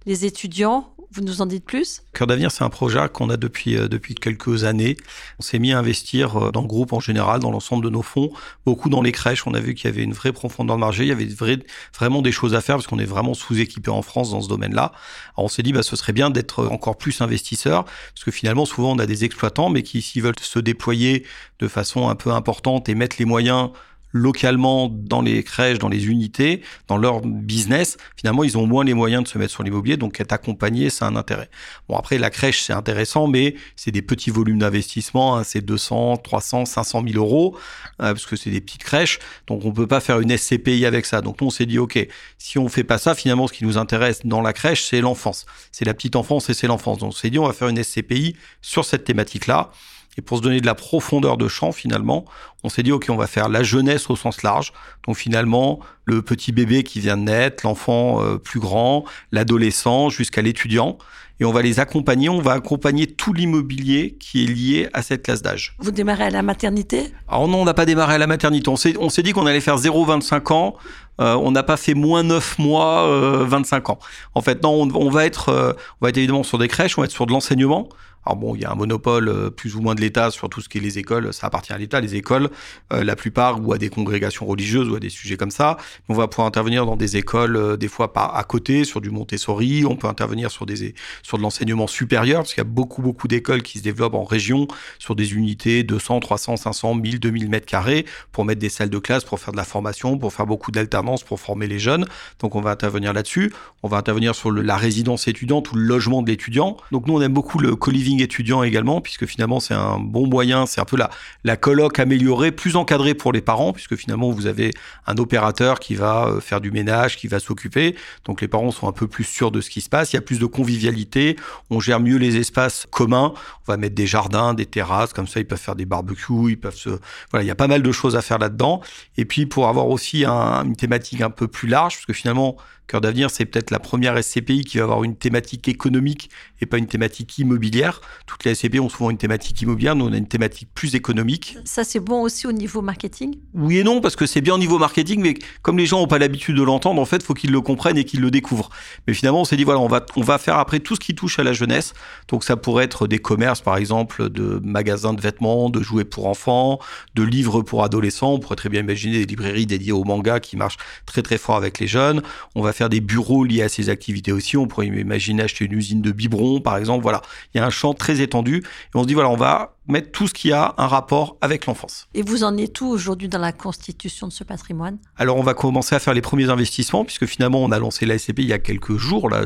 les 0.07 0.25
étudiants. 0.25 0.93
Vous 1.13 1.23
nous 1.23 1.43
en 1.43 1.47
dites 1.47 1.65
plus? 1.65 2.03
Cœur 2.13 2.29
d'avenir, 2.29 2.53
c'est 2.53 2.63
un 2.63 2.71
projet 2.71 3.01
qu'on 3.13 3.31
a 3.31 3.37
depuis, 3.37 3.77
euh, 3.77 3.89
depuis 3.89 4.15
quelques 4.15 4.63
années. 4.63 4.97
On 5.41 5.43
s'est 5.43 5.59
mis 5.59 5.73
à 5.73 5.79
investir 5.79 6.37
euh, 6.37 6.53
dans 6.53 6.61
le 6.61 6.69
groupe 6.69 6.93
en 6.93 7.01
général, 7.01 7.41
dans 7.41 7.51
l'ensemble 7.51 7.85
de 7.85 7.91
nos 7.91 8.03
fonds, 8.03 8.31
beaucoup 8.65 8.89
dans 8.89 9.03
les 9.03 9.11
crèches. 9.11 9.45
On 9.45 9.55
a 9.55 9.59
vu 9.59 9.75
qu'il 9.75 9.91
y 9.91 9.93
avait 9.93 10.05
une 10.05 10.13
vraie 10.13 10.33
profondeur 10.33 10.77
de 10.77 10.81
marché, 10.81 11.03
il 11.03 11.09
y 11.09 11.13
avait 11.13 11.27
vrai, 11.27 11.59
vraiment 11.99 12.23
des 12.23 12.31
choses 12.31 12.55
à 12.55 12.61
faire 12.61 12.77
parce 12.77 12.87
qu'on 12.87 13.01
est 13.01 13.07
vraiment 13.07 13.35
sous-équipé 13.35 13.91
en 13.91 14.03
France 14.03 14.31
dans 14.31 14.41
ce 14.41 14.49
domaine-là. 14.49 14.93
Alors 15.37 15.47
on 15.47 15.49
s'est 15.49 15.65
dit, 15.65 15.73
bah, 15.73 15.83
ce 15.83 15.97
serait 15.97 16.13
bien 16.13 16.31
d'être 16.31 16.67
encore 16.67 16.97
plus 16.97 17.21
investisseur 17.21 17.87
parce 17.87 18.25
que 18.25 18.31
finalement, 18.31 18.65
souvent, 18.65 18.93
on 18.93 18.99
a 19.01 19.07
des 19.07 19.25
exploitants, 19.25 19.69
mais 19.69 19.83
qui, 19.83 20.03
s'ils 20.03 20.23
veulent 20.23 20.35
se 20.41 20.61
déployer 20.61 21.27
de 21.59 21.67
façon 21.67 22.09
un 22.09 22.15
peu 22.15 22.31
importante 22.31 22.89
et 22.89 22.95
mettre 22.95 23.17
les 23.19 23.25
moyens 23.25 23.71
localement 24.13 24.89
dans 24.89 25.23
les 25.23 25.43
crèches, 25.43 25.79
dans 25.79 25.89
les 25.89 26.07
unités, 26.07 26.63
dans 26.89 26.97
leur 26.97 27.21
business, 27.21 27.97
finalement, 28.17 28.45
ils 28.45 28.59
ont 28.59 28.67
moins 28.67 28.85
les 28.85 28.95
moyens 28.95 29.25
de 29.25 29.29
se 29.29 29.39
mettre 29.39 29.53
sur 29.53 29.63
l'immobilier, 29.63 29.97
donc 29.97 30.21
être 30.21 30.33
accompagné, 30.33 30.91
c'est 30.91 31.05
un 31.05 31.17
intérêt. 31.17 31.49
Bon, 31.89 31.97
après, 31.97 32.19
la 32.19 32.31
crèche, 32.31 32.63
c'est 32.63 32.73
intéressant, 32.73 33.27
mais 33.27 33.55
c'est 33.77 33.91
des 33.91 34.03
petits 34.03 34.31
volumes 34.31 34.59
d'investissement, 34.59 35.37
hein, 35.37 35.45
c'est 35.45 35.61
200, 35.61 36.19
300, 36.19 36.65
500 36.65 37.03
000 37.07 37.25
euros, 37.25 37.57
euh, 38.01 38.13
parce 38.13 38.27
que 38.27 38.37
c'est 38.37 38.51
des 38.51 38.61
petites 38.61 38.85
crèches, 38.85 39.19
donc 39.47 39.65
on 39.65 39.73
peut 39.73 39.87
pas 39.87 40.01
faire 40.01 40.21
une 40.21 40.37
SCPI 40.37 40.87
avec 40.87 41.07
ça. 41.07 41.21
Donc 41.21 41.41
nous, 41.41 41.49
on 41.49 41.51
s'est 41.51 41.67
dit, 41.67 41.79
OK, 41.79 41.99
si 42.39 42.59
on 42.59 42.69
fait 42.69 42.85
pas 42.85 42.99
ça, 42.99 43.15
finalement, 43.15 43.47
ce 43.47 43.53
qui 43.53 43.65
nous 43.65 43.79
intéresse 43.79 44.21
dans 44.25 44.41
la 44.41 44.53
crèche, 44.53 44.85
c'est 44.85 45.01
l'enfance. 45.01 45.47
C'est 45.73 45.85
la 45.85 45.95
petite 45.95 46.17
enfance 46.17 46.51
et 46.51 46.55
c'est 46.55 46.67
l'enfance. 46.67 46.99
Donc 46.99 47.11
on 47.11 47.13
s'est 47.13 47.31
dit, 47.31 47.39
on 47.39 47.47
va 47.47 47.53
faire 47.53 47.69
une 47.69 47.83
SCPI 47.83 48.37
sur 48.61 48.85
cette 48.85 49.05
thématique-là. 49.05 49.71
Et 50.19 50.23
pour 50.23 50.39
se 50.39 50.43
donner 50.43 50.61
de 50.61 50.67
la 50.67 50.75
profondeur 50.75 51.37
de 51.37 51.49
champ, 51.49 51.73
finalement, 51.73 52.25
on 52.65 52.69
s'est 52.69 52.83
dit, 52.83 52.93
OK, 52.93 53.07
on 53.09 53.17
va 53.17 53.27
faire 53.27 53.49
la 53.49 53.63
jeunesse 53.63 54.11
au 54.11 54.17
sens 54.17 54.43
large. 54.43 54.73
Donc 55.07 55.17
finalement, 55.17 55.81
le 56.05 56.23
petit 56.23 56.53
bébé 56.53 56.83
qui 56.83 57.01
vient 57.01 57.17
de 57.17 57.23
naître, 57.23 57.65
l'enfant 57.65 58.23
euh, 58.23 58.37
plus 58.37 58.61
grand, 58.61 59.05
l'adolescent, 59.33 60.09
jusqu'à 60.11 60.43
l'étudiant. 60.43 60.99
Et 61.39 61.47
on 61.47 61.53
va 61.53 61.63
les 61.63 61.81
accompagner, 61.81 62.29
on 62.29 62.43
va 62.43 62.53
accompagner 62.53 63.07
tout 63.07 63.33
l'immobilier 63.33 64.19
qui 64.21 64.45
est 64.45 64.47
lié 64.47 64.89
à 64.93 65.01
cette 65.01 65.23
classe 65.23 65.41
d'âge. 65.41 65.75
Vous 65.79 65.91
démarrez 65.91 66.25
à 66.25 66.31
la 66.31 66.43
maternité? 66.43 67.15
Alors 67.29 67.49
non, 67.49 67.63
on 67.63 67.65
n'a 67.65 67.73
pas 67.73 67.87
démarré 67.87 68.17
à 68.17 68.19
la 68.19 68.27
maternité. 68.27 68.69
On 68.69 68.77
s'est, 68.77 68.95
on 68.99 69.09
s'est 69.09 69.23
dit 69.23 69.33
qu'on 69.33 69.47
allait 69.47 69.61
faire 69.61 69.79
0,25 69.79 70.53
ans 70.53 70.77
on 71.19 71.51
n'a 71.51 71.63
pas 71.63 71.77
fait 71.77 71.93
moins 71.93 72.23
9 72.23 72.59
mois, 72.59 73.07
25 73.45 73.91
ans. 73.91 73.99
En 74.35 74.41
fait, 74.41 74.63
non, 74.63 74.89
on, 74.95 75.11
va 75.11 75.27
être, 75.27 75.77
on 76.01 76.05
va 76.07 76.09
être 76.09 76.17
évidemment 76.17 76.43
sur 76.43 76.57
des 76.57 76.67
crèches, 76.67 76.97
on 76.97 77.03
va 77.03 77.05
être 77.05 77.11
sur 77.11 77.27
de 77.27 77.33
l'enseignement. 77.33 77.91
Alors 78.27 78.37
bon, 78.37 78.55
il 78.55 78.61
y 78.61 78.65
a 78.65 78.71
un 78.71 78.75
monopole 78.75 79.29
euh, 79.29 79.51
plus 79.51 79.77
ou 79.77 79.81
moins 79.81 79.95
de 79.95 80.01
l'État 80.01 80.31
sur 80.31 80.49
tout 80.51 80.61
ce 80.61 80.69
qui 80.69 80.79
est 80.79 80.81
les 80.81 80.99
écoles, 80.99 81.33
ça 81.33 81.47
appartient 81.47 81.73
à 81.73 81.79
l'État, 81.79 82.01
les 82.01 82.17
écoles, 82.17 82.51
euh, 82.93 83.03
la 83.03 83.17
plupart, 83.17 83.67
ou 83.67 83.73
à 83.73 83.79
des 83.79 83.89
congrégations 83.89 84.47
religieuses, 84.47 84.89
ou 84.89 84.95
à 84.95 85.01
des 85.01 85.09
sujets 85.09 85.37
comme 85.37 85.51
ça. 85.51 85.79
On 86.09 86.15
va 86.15 86.29
pouvoir 86.29 86.47
intervenir 86.47 86.85
dans 86.85 86.97
des 86.97 87.17
écoles, 87.17 87.57
euh, 87.57 87.77
des 87.77 87.89
fois 87.89 88.13
pas 88.13 88.27
à 88.27 88.45
côté, 88.45 88.85
sur 88.85 89.01
du 89.01 89.11
Montessori, 89.11 89.85
on 89.87 89.97
peut 89.97 90.07
intervenir 90.07 90.51
sur, 90.51 90.67
des, 90.67 90.95
sur 91.23 91.39
de 91.39 91.43
l'enseignement 91.43 91.87
supérieur, 91.87 92.41
parce 92.41 92.51
qu'il 92.51 92.61
y 92.61 92.67
a 92.67 92.71
beaucoup, 92.71 93.01
beaucoup 93.01 93.27
d'écoles 93.27 93.63
qui 93.63 93.79
se 93.79 93.83
développent 93.83 94.15
en 94.15 94.25
région, 94.25 94.69
sur 94.99 95.17
des 95.17 95.33
unités 95.33 95.83
200, 95.83 96.21
300, 96.21 96.57
500, 96.59 96.95
1000, 96.97 97.21
2000 97.21 97.49
mètres 97.49 97.67
carrés, 97.67 98.05
pour 98.33 98.45
mettre 98.45 98.61
des 98.61 98.69
salles 98.69 98.91
de 98.91 98.99
classe, 98.99 99.25
pour 99.25 99.41
faire 99.41 99.53
de 99.53 99.57
la 99.57 99.65
formation, 99.65 100.19
pour 100.19 100.33
faire 100.33 100.47
beaucoup 100.47 100.71
d'alternance, 100.71 101.23
pour 101.23 101.41
former 101.41 101.67
les 101.67 101.79
jeunes. 101.79 102.07
Donc 102.39 102.55
on 102.55 102.61
va 102.61 102.71
intervenir 102.71 103.13
là-dessus. 103.13 103.53
On 103.83 103.89
va 103.89 103.97
intervenir 103.97 104.35
sur 104.35 104.53
la 104.53 104.77
résidence 104.77 105.27
étudiante 105.27 105.73
ou 105.73 105.77
le 105.77 105.83
logement 105.83 106.23
de 106.23 106.31
l'étudiant. 106.31 106.77
Donc 106.93 107.07
nous, 107.07 107.15
on 107.15 107.23
aime 107.23 107.33
beaucoup 107.33 107.59
le 107.59 107.77
co 108.19 108.23
étudiant 108.23 108.63
également, 108.63 109.01
puisque 109.01 109.27
finalement 109.27 109.61
c'est 109.61 109.75
un 109.75 109.99
bon 109.99 110.27
moyen, 110.27 110.67
c'est 110.67 110.81
un 110.81 110.85
peu 110.85 110.97
la, 110.97 111.11
la 111.45 111.57
coloc 111.57 111.99
améliorée, 111.99 112.53
plus 112.53 112.77
encadrée 112.77 113.15
pour 113.15 113.33
les 113.33 113.41
parents, 113.41 113.73
puisque 113.73 113.97
finalement 113.97 114.31
vous 114.31 114.47
avez 114.47 114.73
un 115.07 115.17
opérateur 115.17 115.81
qui 115.81 115.95
va 115.95 116.27
euh, 116.27 116.41
faire 116.41 116.61
du 116.61 116.71
ménage, 116.71 117.17
qui 117.17 117.29
va 117.29 117.41
s'occuper, 117.41 117.97
donc 118.25 118.41
les 118.41 118.49
parents 118.49 118.71
sont 118.71 118.89
un 118.89 118.93
peu 118.93 119.07
plus 119.07 119.25
sûrs 119.25 119.51
de 119.51 119.61
ce 119.61 119.71
qui 119.71 119.81
se 119.81 119.89
passe, 119.89 120.13
il 120.13 120.17
y 120.17 120.19
a 120.19 120.23
plus 120.23 120.39
de 120.39 120.47
convivialité, 120.47 121.37
on 121.71 121.81
gère 121.81 122.01
mieux 122.01 122.17
les 122.17 122.37
espaces 122.37 122.87
communs, 122.91 123.33
on 123.67 123.73
va 123.73 123.77
mettre 123.77 123.95
des 123.95 124.07
jardins, 124.07 124.55
des 124.55 124.67
terrasses, 124.67 125.13
comme 125.13 125.27
ça 125.27 125.41
ils 125.41 125.47
peuvent 125.47 125.59
faire 125.59 125.77
des 125.77 125.87
barbecues, 125.87 126.51
ils 126.51 126.61
peuvent 126.61 126.77
se... 126.77 126.91
Voilà, 127.31 127.45
il 127.45 127.47
y 127.47 127.53
a 127.53 127.57
pas 127.57 127.69
mal 127.69 127.83
de 127.83 127.93
choses 127.93 128.17
à 128.17 128.23
faire 128.23 128.39
là-dedans, 128.39 128.81
et 129.17 129.25
puis 129.25 129.47
pour 129.47 129.69
avoir 129.69 129.89
aussi 129.89 130.25
une 130.25 130.77
thématique 130.77 131.21
un 131.21 131.31
peu 131.31 131.49
plus 131.49 131.69
large, 131.69 131.95
parce 131.97 132.07
que 132.07 132.13
finalement 132.13 132.57
Cœur 132.91 133.01
d'avenir, 133.01 133.31
c'est 133.31 133.45
peut-être 133.45 133.71
la 133.71 133.79
première 133.79 134.21
SCPI 134.21 134.65
qui 134.65 134.79
va 134.79 134.83
avoir 134.83 135.05
une 135.05 135.15
thématique 135.15 135.69
économique 135.69 136.29
et 136.61 136.67
pas 136.67 136.77
une 136.77 136.89
thématique 136.89 137.39
immobilière. 137.39 138.01
Toutes 138.27 138.43
les 138.43 138.57
SCPI 138.57 138.81
ont 138.81 138.89
souvent 138.89 139.11
une 139.11 139.17
thématique 139.17 139.63
immobilière, 139.63 139.95
nous 139.95 140.07
on 140.07 140.13
a 140.13 140.17
une 140.17 140.27
thématique 140.27 140.71
plus 140.75 140.97
économique. 140.97 141.57
Ça 141.65 141.85
c'est 141.85 142.01
bon 142.01 142.23
aussi 142.23 142.49
au 142.49 142.53
niveau 142.53 142.83
marketing? 142.83 143.37
Oui 143.55 143.79
et 143.79 143.85
non, 143.85 144.01
parce 144.01 144.17
que 144.17 144.27
c'est 144.27 144.41
bien 144.41 144.57
au 144.57 144.59
niveau 144.59 144.77
marketing, 144.77 145.21
mais 145.21 145.35
comme 145.63 145.79
les 145.79 145.87
gens 145.87 146.01
n'ont 146.01 146.09
pas 146.09 146.19
l'habitude 146.19 146.57
de 146.57 146.65
l'entendre, 146.65 147.01
en 147.01 147.05
fait, 147.05 147.19
il 147.19 147.23
faut 147.23 147.35
qu'ils 147.35 147.53
le 147.53 147.61
comprennent 147.61 147.97
et 147.97 148.03
qu'ils 148.03 148.23
le 148.23 148.33
découvrent. 148.33 148.71
Mais 149.07 149.15
finalement, 149.15 149.43
on 149.43 149.45
s'est 149.45 149.57
dit, 149.57 149.63
voilà, 149.63 149.79
on 149.79 149.87
va, 149.87 150.05
on 150.17 150.23
va 150.23 150.39
faire 150.39 150.59
après 150.59 150.81
tout 150.81 150.97
ce 150.97 151.01
qui 151.01 151.15
touche 151.15 151.39
à 151.39 151.45
la 151.45 151.53
jeunesse. 151.53 151.95
Donc 152.27 152.43
ça 152.43 152.57
pourrait 152.57 152.87
être 152.87 153.07
des 153.07 153.21
commerces, 153.21 153.61
par 153.61 153.77
exemple, 153.77 154.31
de 154.31 154.61
magasins 154.65 155.15
de 155.15 155.21
vêtements, 155.21 155.71
de 155.71 155.81
jouets 155.81 156.05
pour 156.05 156.27
enfants, 156.27 156.81
de 157.15 157.23
livres 157.23 157.63
pour 157.63 157.85
adolescents. 157.85 158.33
On 158.33 158.41
pourrait 158.41 158.57
très 158.57 158.69
bien 158.69 158.81
imaginer 158.81 159.21
des 159.21 159.27
librairies 159.27 159.67
dédiées 159.67 159.93
au 159.93 160.03
manga 160.03 160.41
qui 160.41 160.57
marchent 160.57 160.79
très 161.07 161.23
très 161.23 161.39
fort 161.39 161.55
avec 161.55 161.79
les 161.79 161.87
jeunes. 161.87 162.23
On 162.57 162.63
va 162.63 162.73
faire 162.73 162.80
des 162.89 163.01
bureaux 163.01 163.45
liés 163.45 163.63
à 163.63 163.69
ces 163.69 163.89
activités 163.89 164.33
aussi. 164.33 164.57
On 164.57 164.67
pourrait 164.67 164.87
imaginer 164.87 165.43
acheter 165.43 165.65
une 165.65 165.73
usine 165.73 166.03
de 166.03 166.13
biberons, 166.13 166.61
par 166.61 166.77
exemple. 166.77 167.03
Voilà, 167.03 167.23
il 167.55 167.59
y 167.59 167.61
a 167.61 167.67
un 167.67 167.71
champ 167.71 167.95
très 167.95 168.21
étendu. 168.21 168.59
Et 168.59 168.63
on 168.95 169.03
se 169.03 169.09
dit, 169.09 169.15
voilà, 169.15 169.31
on 169.31 169.37
va 169.37 169.75
mettre 169.91 170.11
tout 170.13 170.27
ce 170.27 170.35
qui 170.35 170.53
a 170.53 170.75
un 170.79 170.87
rapport 170.87 171.37
avec 171.41 171.67
l'enfance. 171.67 172.09
Et 172.15 172.23
vous 172.23 172.45
en 172.45 172.57
êtes 172.57 172.81
où 172.81 172.87
aujourd'hui 172.87 173.29
dans 173.29 173.39
la 173.39 173.53
constitution 173.53 174.29
de 174.29 174.33
ce 174.33 174.45
patrimoine? 174.45 174.99
Alors 175.17 175.37
on 175.37 175.43
va 175.43 175.55
commencer 175.55 175.95
à 175.95 175.99
faire 175.99 176.15
les 176.15 176.21
premiers 176.21 176.49
investissements 176.49 177.05
puisque 177.05 177.27
finalement 177.27 177.63
on 177.63 177.73
a 177.73 177.79
lancé 177.79 178.07
la 178.07 178.19
SCP 178.19 178.41
il 178.41 178.47
y 178.47 178.53
a 178.53 178.59
quelques 178.59 178.97
jours, 178.97 179.29
là, 179.29 179.43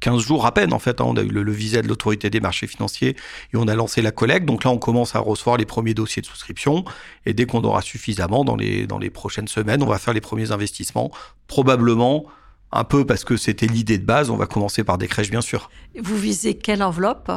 15 0.00 0.22
jours 0.22 0.46
à 0.46 0.52
peine 0.52 0.72
en 0.72 0.78
fait. 0.78 1.00
Hein. 1.00 1.04
on 1.06 1.16
a 1.16 1.22
eu 1.22 1.28
le, 1.28 1.52
visa 1.52 1.82
de 1.82 1.88
l'autorité 1.88 2.30
des 2.30 2.40
marchés 2.40 2.66
financiers 2.66 3.16
et 3.52 3.56
on 3.56 3.68
a 3.68 3.74
lancé 3.74 4.02
la 4.02 4.10
collecte. 4.10 4.46
Donc 4.46 4.64
là 4.64 4.70
on 4.70 4.78
commence 4.78 5.14
à 5.14 5.20
recevoir 5.20 5.56
les 5.56 5.66
premiers 5.66 5.94
dossiers 5.94 6.22
de 6.22 6.26
souscription 6.26 6.84
et 7.24 7.34
dès 7.34 7.46
qu'on 7.46 7.62
aura 7.62 7.82
suffisamment 7.82 8.44
dans 8.44 8.56
les, 8.56 8.86
dans 8.86 8.98
les 8.98 9.10
prochaines 9.10 9.48
semaines, 9.48 9.82
on 9.82 9.86
va 9.86 9.98
faire 9.98 10.14
les 10.14 10.20
premiers 10.20 10.52
investissements. 10.52 11.10
Probablement 11.46 12.26
un 12.72 12.84
peu 12.84 13.04
parce 13.06 13.24
que 13.24 13.36
c'était 13.36 13.66
l'idée 13.66 13.98
de 13.98 14.04
base, 14.04 14.30
on 14.30 14.36
va 14.36 14.46
commencer 14.46 14.84
par 14.84 14.98
des 14.98 15.08
crèches 15.08 15.30
bien 15.30 15.40
sûr. 15.40 15.70
Vous 16.00 16.16
visez 16.16 16.54
quelle 16.54 16.82
enveloppe? 16.82 17.30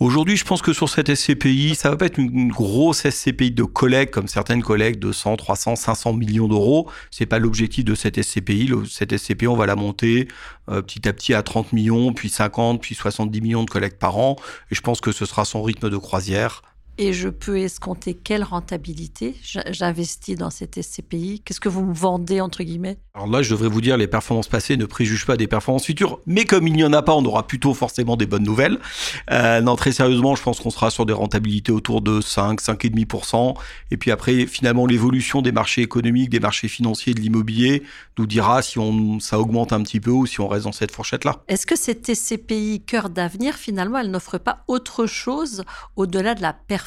Aujourd'hui, 0.00 0.36
je 0.36 0.44
pense 0.44 0.60
que 0.60 0.72
sur 0.72 0.88
cette 0.88 1.14
SCPI, 1.14 1.76
ça 1.76 1.88
va 1.88 1.96
pas 1.96 2.06
être 2.06 2.18
une 2.18 2.48
grosse 2.50 3.08
SCPI 3.08 3.52
de 3.52 3.62
collecte 3.62 4.12
comme 4.12 4.26
certaines 4.26 4.62
collectes 4.62 5.00
de 5.00 5.12
100, 5.12 5.36
300, 5.36 5.76
500 5.76 6.14
millions 6.14 6.48
d'euros. 6.48 6.90
C'est 7.12 7.26
pas 7.26 7.38
l'objectif 7.38 7.84
de 7.84 7.94
cette 7.94 8.20
SCPI. 8.20 8.72
Cette 8.90 9.16
SCPI, 9.16 9.46
on 9.46 9.56
va 9.56 9.66
la 9.66 9.76
monter 9.76 10.26
euh, 10.68 10.82
petit 10.82 11.08
à 11.08 11.12
petit 11.12 11.32
à 11.32 11.44
30 11.44 11.72
millions, 11.72 12.12
puis 12.12 12.28
50, 12.28 12.82
puis 12.82 12.96
70 12.96 13.40
millions 13.40 13.62
de 13.62 13.70
collectes 13.70 14.00
par 14.00 14.18
an. 14.18 14.34
Et 14.72 14.74
je 14.74 14.80
pense 14.80 15.00
que 15.00 15.12
ce 15.12 15.26
sera 15.26 15.44
son 15.44 15.62
rythme 15.62 15.88
de 15.88 15.96
croisière 15.96 16.62
et 16.98 17.12
je 17.12 17.28
peux 17.28 17.58
escompter 17.58 18.14
quelle 18.14 18.44
rentabilité 18.44 19.36
j'investis 19.70 20.36
dans 20.36 20.50
cette 20.50 20.80
SCPI 20.80 21.42
Qu'est-ce 21.44 21.60
que 21.60 21.68
vous 21.68 21.84
me 21.84 21.94
vendez, 21.94 22.40
entre 22.40 22.62
guillemets? 22.62 22.98
Alors 23.14 23.28
là, 23.28 23.42
je 23.42 23.50
devrais 23.50 23.68
vous 23.68 23.80
dire, 23.80 23.96
les 23.96 24.06
performances 24.06 24.48
passées 24.48 24.76
ne 24.76 24.86
préjugent 24.86 25.26
pas 25.26 25.36
des 25.36 25.46
performances 25.46 25.86
futures, 25.86 26.20
mais 26.26 26.44
comme 26.44 26.66
il 26.68 26.74
n'y 26.74 26.84
en 26.84 26.92
a 26.92 27.02
pas, 27.02 27.14
on 27.14 27.24
aura 27.24 27.46
plutôt 27.46 27.74
forcément 27.74 28.16
des 28.16 28.26
bonnes 28.26 28.44
nouvelles. 28.44 28.78
Euh, 29.30 29.60
non, 29.60 29.76
très 29.76 29.92
sérieusement, 29.92 30.36
je 30.36 30.42
pense 30.42 30.60
qu'on 30.60 30.70
sera 30.70 30.90
sur 30.90 31.06
des 31.06 31.12
rentabilités 31.12 31.72
autour 31.72 32.00
de 32.00 32.20
5, 32.20 32.60
5,5%. 32.60 33.54
Et 33.90 33.96
puis 33.96 34.10
après, 34.10 34.46
finalement, 34.46 34.86
l'évolution 34.86 35.42
des 35.42 35.52
marchés 35.52 35.82
économiques, 35.82 36.30
des 36.30 36.40
marchés 36.40 36.68
financiers, 36.68 37.14
de 37.14 37.20
l'immobilier 37.20 37.82
nous 38.18 38.26
dira 38.26 38.62
si 38.62 38.78
on, 38.78 39.18
ça 39.20 39.40
augmente 39.40 39.72
un 39.72 39.82
petit 39.82 40.00
peu 40.00 40.10
ou 40.10 40.26
si 40.26 40.40
on 40.40 40.48
reste 40.48 40.64
dans 40.64 40.72
cette 40.72 40.92
fourchette-là. 40.92 41.42
Est-ce 41.48 41.66
que 41.66 41.76
cette 41.76 42.14
SCPI 42.14 42.82
cœur 42.86 43.10
d'avenir, 43.10 43.54
finalement, 43.54 43.98
elle 43.98 44.10
n'offre 44.10 44.38
pas 44.38 44.64
autre 44.68 45.06
chose 45.06 45.64
au-delà 45.96 46.34
de 46.34 46.42
la 46.42 46.52
performance 46.52 46.83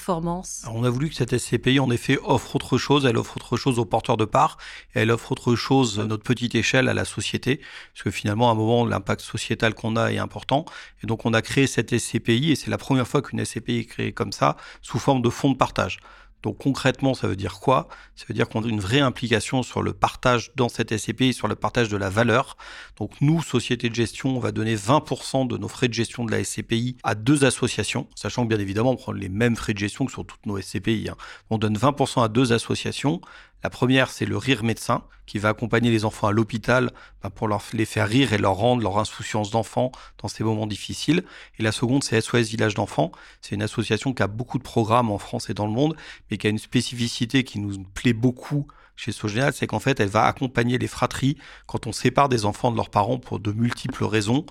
on 0.69 0.83
a 0.83 0.89
voulu 0.89 1.09
que 1.09 1.15
cette 1.15 1.37
SCPI, 1.37 1.79
en 1.79 1.89
effet, 1.89 2.17
offre 2.23 2.55
autre 2.55 2.77
chose. 2.77 3.05
Elle 3.05 3.17
offre 3.17 3.37
autre 3.37 3.57
chose 3.57 3.79
aux 3.79 3.85
porteurs 3.85 4.17
de 4.17 4.25
parts. 4.25 4.57
elle 4.93 5.11
offre 5.11 5.31
autre 5.31 5.55
chose 5.55 5.99
à 5.99 6.05
notre 6.05 6.23
petite 6.23 6.55
échelle 6.55 6.89
à 6.89 6.93
la 6.93 7.05
société. 7.05 7.61
Parce 7.93 8.03
que 8.03 8.11
finalement, 8.11 8.49
à 8.49 8.51
un 8.53 8.55
moment, 8.55 8.85
l'impact 8.85 9.21
sociétal 9.21 9.73
qu'on 9.73 9.95
a 9.95 10.11
est 10.11 10.17
important. 10.17 10.65
Et 11.03 11.07
donc, 11.07 11.25
on 11.25 11.33
a 11.33 11.41
créé 11.41 11.67
cette 11.67 11.97
SCPI 11.97 12.51
et 12.51 12.55
c'est 12.55 12.71
la 12.71 12.77
première 12.77 13.07
fois 13.07 13.21
qu'une 13.21 13.43
SCPI 13.43 13.79
est 13.79 13.85
créée 13.85 14.11
comme 14.11 14.31
ça, 14.31 14.57
sous 14.81 14.99
forme 14.99 15.21
de 15.21 15.29
fonds 15.29 15.51
de 15.51 15.57
partage. 15.57 15.99
Donc 16.43 16.57
concrètement, 16.59 17.13
ça 17.13 17.27
veut 17.27 17.35
dire 17.35 17.59
quoi? 17.59 17.87
Ça 18.15 18.25
veut 18.29 18.35
dire 18.35 18.47
qu'on 18.47 18.63
a 18.63 18.67
une 18.67 18.79
vraie 18.79 18.99
implication 18.99 19.63
sur 19.63 19.81
le 19.81 19.93
partage 19.93 20.51
dans 20.55 20.69
cette 20.69 20.95
SCPI, 20.95 21.33
sur 21.33 21.47
le 21.47 21.55
partage 21.55 21.89
de 21.89 21.97
la 21.97 22.09
valeur. 22.09 22.57
Donc 22.97 23.11
nous, 23.21 23.41
société 23.41 23.89
de 23.89 23.95
gestion, 23.95 24.35
on 24.37 24.39
va 24.39 24.51
donner 24.51 24.75
20% 24.75 25.47
de 25.47 25.57
nos 25.57 25.67
frais 25.67 25.87
de 25.87 25.93
gestion 25.93 26.25
de 26.25 26.31
la 26.31 26.43
SCPI 26.43 26.97
à 27.03 27.15
deux 27.15 27.43
associations, 27.43 28.07
sachant 28.15 28.43
que 28.43 28.49
bien 28.49 28.59
évidemment, 28.59 28.91
on 28.91 28.95
prend 28.95 29.11
les 29.11 29.29
mêmes 29.29 29.55
frais 29.55 29.73
de 29.73 29.79
gestion 29.79 30.05
que 30.05 30.11
sur 30.11 30.25
toutes 30.25 30.45
nos 30.45 30.59
SCPI. 30.59 31.09
Hein. 31.09 31.17
On 31.49 31.57
donne 31.57 31.77
20% 31.77 32.23
à 32.23 32.27
deux 32.27 32.53
associations. 32.53 33.21
La 33.63 33.69
première, 33.69 34.09
c'est 34.09 34.25
le 34.25 34.37
Rire 34.37 34.63
Médecin, 34.63 35.03
qui 35.25 35.39
va 35.39 35.49
accompagner 35.49 35.91
les 35.91 36.05
enfants 36.05 36.27
à 36.27 36.31
l'hôpital 36.31 36.91
bah, 37.21 37.29
pour 37.29 37.47
leur, 37.47 37.61
les 37.73 37.85
faire 37.85 38.07
rire 38.07 38.33
et 38.33 38.37
leur 38.37 38.55
rendre 38.55 38.81
leur 38.81 38.97
insouciance 38.97 39.51
d'enfant 39.51 39.91
dans 40.21 40.27
ces 40.27 40.43
moments 40.43 40.67
difficiles. 40.67 41.23
Et 41.59 41.63
la 41.63 41.71
seconde, 41.71 42.03
c'est 42.03 42.19
SOS 42.21 42.47
Village 42.49 42.75
d'enfants. 42.75 43.11
C'est 43.41 43.55
une 43.55 43.61
association 43.61 44.13
qui 44.13 44.23
a 44.23 44.27
beaucoup 44.27 44.57
de 44.57 44.63
programmes 44.63 45.11
en 45.11 45.17
France 45.17 45.49
et 45.49 45.53
dans 45.53 45.65
le 45.65 45.73
monde, 45.73 45.95
mais 46.29 46.37
qui 46.37 46.47
a 46.47 46.49
une 46.49 46.57
spécificité 46.57 47.43
qui 47.43 47.59
nous 47.59 47.83
plaît 47.93 48.13
beaucoup 48.13 48.67
chez 48.97 49.11
Sogéal, 49.11 49.53
c'est 49.53 49.67
qu'en 49.67 49.79
fait, 49.79 49.99
elle 49.99 50.09
va 50.09 50.25
accompagner 50.25 50.77
les 50.77 50.87
fratries 50.87 51.37
quand 51.67 51.87
on 51.87 51.91
sépare 51.91 52.27
des 52.27 52.45
enfants 52.45 52.71
de 52.71 52.75
leurs 52.75 52.89
parents 52.89 53.19
pour 53.19 53.39
de 53.39 53.51
multiples 53.51 54.03
raisons. 54.03 54.45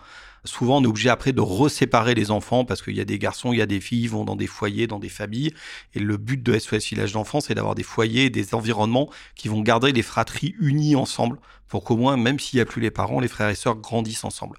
Souvent, 0.45 0.79
on 0.79 0.85
est 0.85 0.87
obligé 0.87 1.11
après 1.11 1.33
de 1.33 1.41
reséparer 1.41 2.15
les 2.15 2.31
enfants 2.31 2.65
parce 2.65 2.81
qu'il 2.81 2.97
y 2.97 3.01
a 3.01 3.05
des 3.05 3.19
garçons, 3.19 3.53
il 3.53 3.59
y 3.59 3.63
a 3.63 3.67
des 3.67 3.81
filles, 3.81 4.05
ils 4.05 4.11
vont 4.11 4.25
dans 4.25 4.37
des 4.37 4.47
foyers, 4.47 4.87
dans 4.87 5.01
des 5.01 5.09
familles. 5.09 5.53
Et 5.95 5.99
le 5.99 6.17
but 6.17 6.41
de 6.41 6.57
SOS 6.57 6.89
Village 6.91 7.13
d'enfants, 7.13 7.41
c'est 7.41 7.55
d'avoir 7.55 7.75
des 7.75 7.83
foyers, 7.83 8.31
des 8.31 8.55
environnements 8.55 9.11
qui 9.35 9.49
vont 9.49 9.61
garder 9.61 9.91
les 9.91 10.03
fratries 10.03 10.55
unies 10.61 10.95
ensemble 10.95 11.39
pour 11.67 11.83
qu'au 11.83 11.97
moins, 11.97 12.17
même 12.17 12.39
s'il 12.39 12.59
n'y 12.59 12.63
a 12.63 12.67
plus 12.67 12.81
les 12.81 12.93
parents, 12.93 13.19
les 13.19 13.27
frères 13.27 13.49
et 13.49 13.57
sœurs 13.57 13.75
grandissent 13.75 14.23
ensemble. 14.23 14.57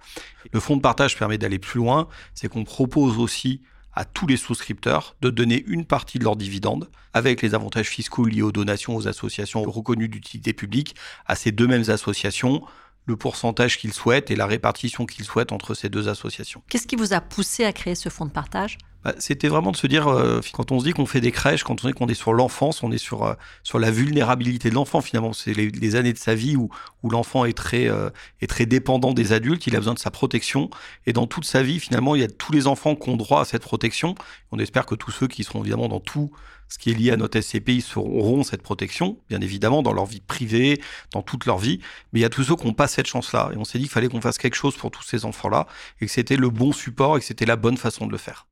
Le 0.51 0.60
fonds 0.60 0.75
de 0.75 0.82
partage 0.82 1.17
permet 1.17 1.38
d'aller 1.38 1.60
plus 1.60 1.79
loin, 1.79 2.10
c'est 2.34 2.50
qu'on 2.50 2.65
propose 2.65 3.17
aussi 3.17 3.62
à 3.98 4.06
tous 4.06 4.27
les 4.27 4.38
souscripteurs 4.38 5.16
de 5.22 5.32
donner 5.32 5.63
une 5.66 5.84
partie 5.84 6.20
de 6.20 6.24
leurs 6.24 6.36
dividendes 6.36 6.88
avec 7.13 7.42
les 7.42 7.56
avantages 7.56 7.88
fiscaux 7.88 8.25
liés 8.25 8.44
aux 8.44 8.51
donations 8.51 8.96
aux 8.96 9.08
associations 9.08 9.63
reconnues 9.63 10.08
d'utilité 10.08 10.54
publique 10.54 10.96
à 11.25 11.36
ces 11.36 11.51
deux 11.51 11.66
mêmes 11.66 11.89
associations 11.89 12.62
le 13.08 13.18
pourcentage 13.18 13.80
qu'ils 13.80 13.94
souhaitent 13.94 14.30
et 14.30 14.36
la 14.36 14.46
répartition 14.46 15.08
qu'ils 15.08 15.25
souhaitent 15.25 15.51
entre 15.51 15.74
ces 15.74 15.89
deux 15.89 16.10
associations. 16.10 16.62
Qu'est-ce 16.70 16.86
qui 16.86 16.96
vous 16.96 17.13
a 17.13 17.22
poussé 17.22 17.63
à 17.66 17.74
créer 17.74 17.96
ce 17.96 18.10
fonds 18.10 18.25
de 18.25 18.32
partage? 18.32 18.77
C'était 19.20 19.48
vraiment 19.48 19.72
de 19.72 19.78
se 19.78 19.88
dire, 19.88 20.08
euh, 20.08 20.42
quand 20.54 20.72
on 20.72 20.80
se 20.80 20.86
dit 20.86 20.92
qu'on 20.92 21.06
fait 21.06 21.22
des 21.22 21.32
crèches, 21.32 21.64
quand 21.64 21.84
on 21.84 21.88
dit 21.88 21.94
qu'on 21.94 22.08
est 22.08 22.14
sur 22.14 22.34
l'enfance, 22.34 22.84
on 22.84 22.92
est 22.92 22.98
sur, 22.98 23.24
euh, 23.24 23.34
sur 23.64 23.80
la 23.80 23.92
vulnérabilité 23.92 24.70
de 24.70 24.76
l'enfant 24.76 25.02
finalement. 25.02 25.34
C'est 25.34 25.54
les, 25.54 25.96
années 25.96 26.14
de 26.14 26.18
sa 26.18 26.36
vie 26.36 26.56
où, 26.56 26.70
où 27.04 27.10
l'enfant 27.10 27.46
est, 27.46 27.54
très 27.54 27.88
euh, 27.90 28.10
est 28.42 28.48
très 28.48 28.66
dépendant 28.66 29.14
des 29.14 29.34
adultes, 29.34 29.68
il 29.68 29.76
a 29.76 29.80
besoin 29.80 29.94
de 29.94 30.00
sa 30.00 30.12
protection. 30.12 30.70
Et 31.06 31.14
dans 31.14 31.28
toute 31.28 31.46
sa 31.46 31.64
vie, 31.64 31.80
finalement, 31.80 32.16
il 32.16 32.22
y 32.22 32.24
a 32.24 32.28
tous 32.28 32.52
les 32.52 32.68
enfants 32.68 32.96
qui 32.96 33.10
ont 33.10 33.18
droit 33.18 33.42
à 33.42 33.46
cette 33.46 33.62
protection. 33.62 34.16
On 34.52 34.60
espère 34.60 34.86
que 34.86 34.96
tous 34.96 35.12
ceux 35.12 35.28
qui 35.28 35.44
seront 35.44 35.62
évidemment 35.62 35.88
dans 35.88 36.00
tout 36.00 36.32
ce 36.70 36.78
qui 36.78 36.92
est 36.92 36.94
lié 36.94 37.12
à 37.12 37.18
notre 37.18 37.40
SCPI 37.40 37.86
auront 37.96 38.44
cette 38.44 38.62
protection, 38.62 39.18
bien 39.30 39.40
évidemment, 39.42 39.82
dans 39.82 39.94
leur 39.94 40.06
vie 40.06 40.22
privée, 40.22 40.82
dans 41.14 41.22
toute 41.22 41.46
leur 41.46 41.58
vie. 41.58 41.80
Mais 42.12 42.20
il 42.20 42.24
y 42.24 42.26
a 42.26 42.30
tous 42.30 42.44
ceux 42.44 42.56
qui 42.56 42.66
n'ont 42.68 42.74
pas 42.74 42.88
cette 42.88 43.08
chance-là. 43.08 43.52
Et 43.54 43.58
on 43.58 43.64
s'est 43.64 43.78
dit 43.78 43.86
qu'il 43.86 43.92
fallait 43.94 44.10
qu'on 44.10 44.22
fasse 44.22 44.38
quelque 44.38 44.56
chose 44.56 44.76
pour 44.76 44.92
tous 44.92 45.04
ces 45.04 45.26
enfants-là 45.26 45.68
et 46.02 46.06
que 46.06 46.12
c'était 46.12 46.36
le 46.36 46.50
bon 46.50 46.72
support 46.74 47.18
et 47.18 47.20
que 47.20 47.26
c'était 47.26 47.46
la 47.46 47.56
bonne 47.56 47.78
façon 47.78 48.06
de 48.06 48.12
le 48.12 48.18
faire. 48.18 48.48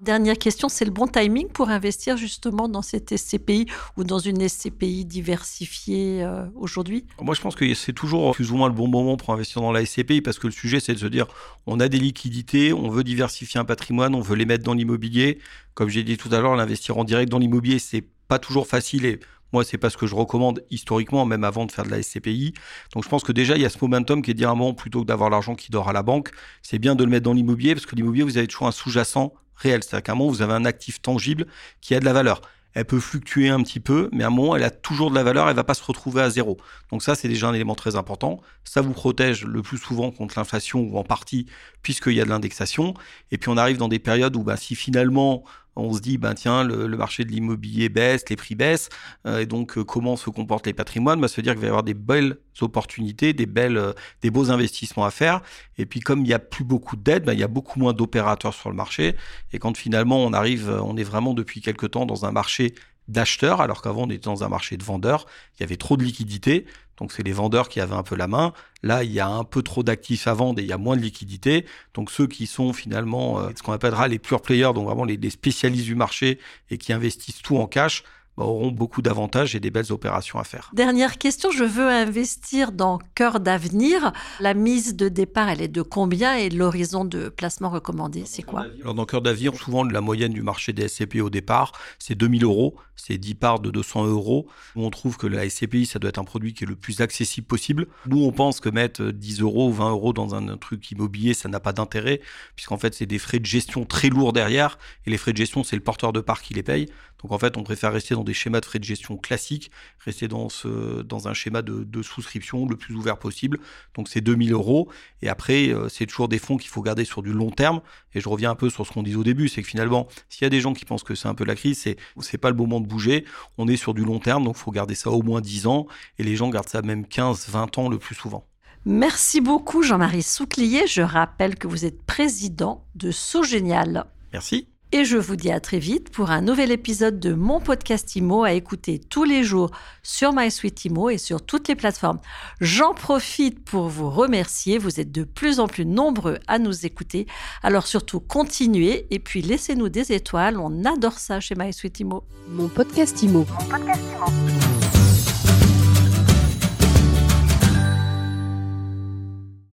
Dernière 0.00 0.36
question, 0.36 0.68
c'est 0.68 0.84
le 0.84 0.90
bon 0.90 1.06
timing 1.06 1.48
pour 1.48 1.70
investir 1.70 2.18
justement 2.18 2.68
dans 2.68 2.82
cette 2.82 3.16
SCPI 3.16 3.64
ou 3.96 4.04
dans 4.04 4.18
une 4.18 4.46
SCPI 4.46 5.06
diversifiée 5.06 6.22
euh, 6.22 6.44
aujourd'hui? 6.54 7.06
Moi, 7.22 7.34
je 7.34 7.40
pense 7.40 7.54
que 7.54 7.72
c'est 7.72 7.94
toujours 7.94 8.34
plus 8.34 8.52
ou 8.52 8.56
moins 8.56 8.68
le 8.68 8.74
bon 8.74 8.88
moment 8.88 9.16
pour 9.16 9.32
investir 9.32 9.62
dans 9.62 9.72
la 9.72 9.86
SCPI 9.86 10.20
parce 10.20 10.38
que 10.38 10.48
le 10.48 10.52
sujet, 10.52 10.80
c'est 10.80 10.92
de 10.92 10.98
se 10.98 11.06
dire 11.06 11.26
on 11.66 11.80
a 11.80 11.88
des 11.88 11.98
liquidités, 11.98 12.74
on 12.74 12.90
veut 12.90 13.04
diversifier 13.04 13.58
un 13.58 13.64
patrimoine, 13.64 14.14
on 14.14 14.20
veut 14.20 14.36
les 14.36 14.44
mettre 14.44 14.64
dans 14.64 14.74
l'immobilier. 14.74 15.38
Comme 15.72 15.88
j'ai 15.88 16.02
dit 16.02 16.18
tout 16.18 16.28
à 16.30 16.40
l'heure, 16.40 16.56
l'investir 16.56 16.98
en 16.98 17.04
direct 17.04 17.30
dans 17.30 17.38
l'immobilier, 17.38 17.78
c'est 17.78 18.04
pas 18.28 18.38
toujours 18.38 18.66
facile 18.66 19.06
et 19.06 19.18
moi, 19.54 19.64
c'est 19.64 19.78
pas 19.78 19.88
ce 19.88 19.96
que 19.96 20.06
je 20.06 20.14
recommande 20.14 20.62
historiquement, 20.70 21.24
même 21.24 21.42
avant 21.42 21.64
de 21.64 21.72
faire 21.72 21.86
de 21.86 21.90
la 21.90 22.02
SCPI. 22.02 22.52
Donc, 22.92 23.02
je 23.02 23.08
pense 23.08 23.24
que 23.24 23.32
déjà, 23.32 23.56
il 23.56 23.62
y 23.62 23.64
a 23.64 23.70
ce 23.70 23.78
momentum 23.80 24.20
qui 24.20 24.32
est 24.32 24.34
de 24.34 24.38
dire 24.38 24.50
à 24.50 24.52
un 24.52 24.56
moment, 24.56 24.74
plutôt 24.74 25.00
que 25.00 25.06
d'avoir 25.06 25.30
l'argent 25.30 25.54
qui 25.54 25.70
dort 25.70 25.88
à 25.88 25.94
la 25.94 26.02
banque, 26.02 26.32
c'est 26.60 26.78
bien 26.78 26.94
de 26.94 27.02
le 27.02 27.08
mettre 27.08 27.24
dans 27.24 27.32
l'immobilier 27.32 27.74
parce 27.74 27.86
que 27.86 27.96
l'immobilier, 27.96 28.24
vous 28.24 28.36
avez 28.36 28.46
toujours 28.46 28.66
un 28.66 28.72
sous-jacent 28.72 29.32
réel. 29.56 29.82
C'est-à-dire 29.82 30.02
qu'à 30.04 30.12
un 30.12 30.14
moment, 30.14 30.30
vous 30.30 30.42
avez 30.42 30.52
un 30.52 30.64
actif 30.64 31.00
tangible 31.00 31.46
qui 31.80 31.94
a 31.94 32.00
de 32.00 32.04
la 32.04 32.12
valeur. 32.12 32.40
Elle 32.76 32.84
peut 32.84 33.00
fluctuer 33.00 33.48
un 33.48 33.62
petit 33.62 33.80
peu, 33.80 34.10
mais 34.12 34.22
à 34.22 34.26
un 34.26 34.30
moment, 34.30 34.54
elle 34.54 34.62
a 34.62 34.70
toujours 34.70 35.08
de 35.08 35.14
la 35.14 35.22
valeur, 35.22 35.48
elle 35.48 35.56
va 35.56 35.64
pas 35.64 35.72
se 35.72 35.82
retrouver 35.82 36.20
à 36.20 36.28
zéro. 36.28 36.58
Donc 36.92 37.02
ça, 37.02 37.14
c'est 37.14 37.26
déjà 37.26 37.48
un 37.48 37.54
élément 37.54 37.74
très 37.74 37.96
important. 37.96 38.42
Ça 38.64 38.82
vous 38.82 38.92
protège 38.92 39.46
le 39.46 39.62
plus 39.62 39.78
souvent 39.78 40.10
contre 40.10 40.38
l'inflation 40.38 40.80
ou 40.80 40.98
en 40.98 41.02
partie, 41.02 41.46
puisqu'il 41.80 42.12
y 42.12 42.20
a 42.20 42.24
de 42.24 42.28
l'indexation. 42.28 42.92
Et 43.30 43.38
puis 43.38 43.48
on 43.48 43.56
arrive 43.56 43.78
dans 43.78 43.88
des 43.88 43.98
périodes 43.98 44.36
où, 44.36 44.42
bah, 44.42 44.58
si 44.58 44.74
finalement 44.74 45.42
on 45.76 45.92
se 45.92 46.00
dit, 46.00 46.18
ben 46.18 46.34
tiens, 46.34 46.64
le, 46.64 46.88
marché 46.96 47.24
de 47.24 47.30
l'immobilier 47.30 47.88
baisse, 47.88 48.24
les 48.28 48.36
prix 48.36 48.54
baissent, 48.54 48.88
euh, 49.26 49.40
et 49.40 49.46
donc 49.46 49.76
euh, 49.76 49.84
comment 49.84 50.16
se 50.16 50.30
comportent 50.30 50.66
les 50.66 50.72
patrimoines? 50.72 51.20
Bah, 51.20 51.28
Ça 51.28 51.36
veut 51.36 51.42
dire 51.42 51.52
qu'il 51.52 51.60
va 51.60 51.66
y 51.66 51.68
avoir 51.68 51.82
des 51.82 51.94
belles 51.94 52.38
opportunités, 52.60 53.34
des, 53.34 53.46
belles, 53.46 53.76
euh, 53.76 53.92
des 54.22 54.30
beaux 54.30 54.50
investissements 54.50 55.04
à 55.04 55.10
faire. 55.10 55.42
Et 55.78 55.86
puis 55.86 56.00
comme 56.00 56.20
il 56.20 56.28
n'y 56.28 56.32
a 56.32 56.38
plus 56.38 56.64
beaucoup 56.64 56.96
de 56.96 57.02
dettes, 57.02 57.24
bah, 57.24 57.34
il 57.34 57.40
y 57.40 57.44
a 57.44 57.48
beaucoup 57.48 57.78
moins 57.78 57.92
d'opérateurs 57.92 58.54
sur 58.54 58.70
le 58.70 58.76
marché. 58.76 59.14
Et 59.52 59.58
quand 59.58 59.76
finalement 59.76 60.24
on 60.24 60.32
arrive, 60.32 60.70
on 60.82 60.96
est 60.96 61.04
vraiment 61.04 61.34
depuis 61.34 61.60
quelque 61.60 61.86
temps 61.86 62.06
dans 62.06 62.24
un 62.24 62.32
marché 62.32 62.74
d'acheteurs, 63.08 63.60
alors 63.60 63.82
qu'avant 63.82 64.04
on 64.04 64.10
était 64.10 64.24
dans 64.24 64.42
un 64.42 64.48
marché 64.48 64.76
de 64.76 64.82
vendeurs, 64.82 65.26
il 65.56 65.60
y 65.60 65.64
avait 65.64 65.76
trop 65.76 65.96
de 65.96 66.02
liquidités, 66.02 66.66
donc 66.96 67.12
c'est 67.12 67.22
les 67.22 67.32
vendeurs 67.32 67.68
qui 67.68 67.80
avaient 67.80 67.94
un 67.94 68.02
peu 68.02 68.16
la 68.16 68.26
main. 68.26 68.52
Là, 68.82 69.04
il 69.04 69.12
y 69.12 69.20
a 69.20 69.28
un 69.28 69.44
peu 69.44 69.62
trop 69.62 69.82
d'actifs 69.82 70.26
à 70.26 70.34
vendre 70.34 70.60
et 70.60 70.62
il 70.62 70.68
y 70.68 70.72
a 70.72 70.78
moins 70.78 70.96
de 70.96 71.02
liquidités. 71.02 71.66
Donc 71.94 72.10
ceux 72.10 72.26
qui 72.26 72.46
sont 72.46 72.72
finalement 72.72 73.38
euh, 73.38 73.50
ce 73.56 73.62
qu'on 73.62 73.72
appellera 73.72 74.08
les 74.08 74.18
pure 74.18 74.42
players, 74.42 74.72
donc 74.74 74.86
vraiment 74.86 75.04
les, 75.04 75.16
les 75.16 75.30
spécialistes 75.30 75.84
du 75.84 75.94
marché 75.94 76.38
et 76.70 76.78
qui 76.78 76.92
investissent 76.92 77.42
tout 77.42 77.58
en 77.58 77.66
cash, 77.66 78.02
auront 78.36 78.70
beaucoup 78.70 79.02
d'avantages 79.02 79.54
et 79.54 79.60
des 79.60 79.70
belles 79.70 79.92
opérations 79.92 80.38
à 80.38 80.44
faire. 80.44 80.70
Dernière 80.74 81.18
question, 81.18 81.50
je 81.50 81.64
veux 81.64 81.88
investir 81.88 82.72
dans 82.72 82.98
Cœur 83.14 83.40
d'avenir. 83.40 84.12
La 84.40 84.54
mise 84.54 84.94
de 84.94 85.08
départ, 85.08 85.48
elle 85.48 85.62
est 85.62 85.68
de 85.68 85.82
combien 85.82 86.36
et 86.36 86.50
l'horizon 86.50 87.04
de 87.04 87.28
placement 87.28 87.70
recommandé, 87.70 88.24
c'est 88.26 88.42
quoi? 88.42 88.66
Alors 88.82 88.94
Dans 88.94 89.06
Cœur 89.06 89.22
d'avenir, 89.22 89.54
souvent 89.54 89.84
la 89.84 90.00
moyenne 90.00 90.32
du 90.32 90.42
marché 90.42 90.72
des 90.72 90.88
SCPI 90.88 91.20
au 91.20 91.30
départ, 91.30 91.72
c'est 91.98 92.14
2000 92.14 92.44
euros, 92.44 92.76
c'est 92.96 93.18
10 93.18 93.34
parts 93.34 93.60
de 93.60 93.70
200 93.70 94.06
euros. 94.06 94.48
On 94.74 94.90
trouve 94.90 95.16
que 95.16 95.26
la 95.26 95.48
SCPI, 95.48 95.86
ça 95.86 95.98
doit 95.98 96.08
être 96.08 96.18
un 96.18 96.24
produit 96.24 96.54
qui 96.54 96.64
est 96.64 96.66
le 96.66 96.76
plus 96.76 97.00
accessible 97.00 97.46
possible. 97.46 97.86
Nous, 98.06 98.22
on 98.22 98.32
pense 98.32 98.60
que 98.60 98.68
mettre 98.68 99.04
10 99.04 99.40
euros 99.40 99.68
ou 99.68 99.72
20 99.72 99.90
euros 99.90 100.12
dans 100.12 100.34
un, 100.34 100.48
un 100.48 100.56
truc 100.56 100.90
immobilier, 100.90 101.34
ça 101.34 101.48
n'a 101.48 101.60
pas 101.60 101.72
d'intérêt, 101.72 102.20
puisqu'en 102.54 102.78
fait, 102.78 102.94
c'est 102.94 103.06
des 103.06 103.18
frais 103.18 103.38
de 103.38 103.46
gestion 103.46 103.84
très 103.84 104.08
lourds 104.08 104.32
derrière, 104.32 104.78
et 105.06 105.10
les 105.10 105.18
frais 105.18 105.32
de 105.32 105.38
gestion, 105.38 105.64
c'est 105.64 105.76
le 105.76 105.82
porteur 105.82 106.12
de 106.12 106.20
part 106.20 106.42
qui 106.42 106.54
les 106.54 106.62
paye. 106.62 106.86
Donc 107.22 107.32
en 107.32 107.38
fait, 107.38 107.56
on 107.56 107.62
préfère 107.62 107.92
rester 107.92 108.14
dans 108.14 108.24
des 108.24 108.34
schémas 108.34 108.60
de 108.60 108.64
frais 108.66 108.78
de 108.78 108.84
gestion 108.84 109.16
classiques, 109.16 109.70
rester 110.04 110.28
dans, 110.28 110.48
ce, 110.48 111.02
dans 111.02 111.28
un 111.28 111.34
schéma 111.34 111.62
de, 111.62 112.02
souscription 112.02 112.66
le 112.66 112.76
plus 112.76 112.94
ouvert 112.94 113.18
possible. 113.18 113.58
Donc 113.94 114.08
c'est 114.08 114.20
2000 114.20 114.52
euros. 114.52 114.88
Et 115.22 115.28
après, 115.28 115.68
euh, 115.68 115.88
c'est 115.88 116.06
toujours 116.06 116.28
des 116.28 116.38
fonds 116.38 116.56
qu'il 116.56 116.70
faut 116.70 116.82
garder 116.82 117.04
sur 117.04 117.22
du 117.22 117.32
long 117.32 117.50
terme. 117.50 117.80
Et 118.14 118.20
je 118.20 118.28
reviens 118.28 118.50
un 118.50 118.54
peu 118.54 118.70
sur 118.70 118.86
ce 118.86 118.92
qu'on 118.92 119.02
disait 119.02 119.16
au 119.16 119.24
début, 119.24 119.48
c'est 119.48 119.62
que 119.62 119.68
finalement, 119.68 120.08
s'il 120.28 120.42
y 120.42 120.46
a 120.46 120.50
des 120.50 120.60
gens 120.60 120.74
qui 120.74 120.84
pensent 120.84 121.02
que 121.02 121.14
c'est 121.14 121.28
un 121.28 121.34
peu 121.34 121.44
la 121.44 121.54
crise, 121.54 121.78
c'est 121.78 121.96
c'est 122.20 122.38
pas 122.38 122.50
le 122.50 122.56
moment 122.56 122.80
de 122.80 122.86
bouger. 122.86 123.24
On 123.58 123.68
est 123.68 123.76
sur 123.76 123.94
du 123.94 124.04
long 124.04 124.18
terme, 124.18 124.44
donc 124.44 124.56
il 124.56 124.60
faut 124.60 124.70
garder 124.70 124.94
ça 124.94 125.10
au 125.10 125.22
moins 125.22 125.40
10 125.40 125.66
ans. 125.66 125.86
Et 126.18 126.22
les 126.22 126.36
gens 126.36 126.50
gardent 126.50 126.68
ça 126.68 126.82
même 126.82 127.06
15, 127.06 127.48
20 127.48 127.78
ans 127.78 127.88
le 127.88 127.98
plus 127.98 128.14
souvent. 128.14 128.46
Merci 128.84 129.40
beaucoup 129.40 129.82
Jean-Marie 129.82 130.22
Souclier. 130.22 130.86
Je 130.86 131.02
rappelle 131.02 131.56
que 131.56 131.66
vous 131.66 131.84
êtes 131.84 132.02
président 132.02 132.84
de 132.94 133.10
Sogénial. 133.10 134.06
Merci. 134.32 134.68
Et 134.92 135.04
je 135.04 135.16
vous 135.16 135.34
dis 135.34 135.50
à 135.50 135.58
très 135.58 135.80
vite 135.80 136.10
pour 136.10 136.30
un 136.30 136.40
nouvel 136.40 136.70
épisode 136.70 137.18
de 137.18 137.34
mon 137.34 137.60
podcast 137.60 138.14
IMO 138.14 138.44
à 138.44 138.52
écouter 138.52 139.00
tous 139.00 139.24
les 139.24 139.42
jours 139.42 139.72
sur 140.04 140.32
MySuite 140.32 140.84
IMO 140.84 141.10
et 141.10 141.18
sur 141.18 141.44
toutes 141.44 141.66
les 141.66 141.74
plateformes. 141.74 142.20
J'en 142.60 142.94
profite 142.94 143.64
pour 143.64 143.88
vous 143.88 144.08
remercier. 144.08 144.78
Vous 144.78 145.00
êtes 145.00 145.10
de 145.10 145.24
plus 145.24 145.58
en 145.58 145.66
plus 145.66 145.86
nombreux 145.86 146.38
à 146.46 146.60
nous 146.60 146.86
écouter. 146.86 147.26
Alors 147.64 147.86
surtout, 147.86 148.20
continuez 148.20 149.08
et 149.10 149.18
puis 149.18 149.42
laissez-nous 149.42 149.88
des 149.88 150.12
étoiles. 150.12 150.56
On 150.56 150.84
adore 150.84 151.18
ça 151.18 151.40
chez 151.40 151.56
MySuite 151.56 151.98
IMO. 151.98 152.22
Mon 152.48 152.68
podcast 152.68 153.20
IMO. 153.22 153.44
Mon 153.50 153.68
podcast 153.68 154.55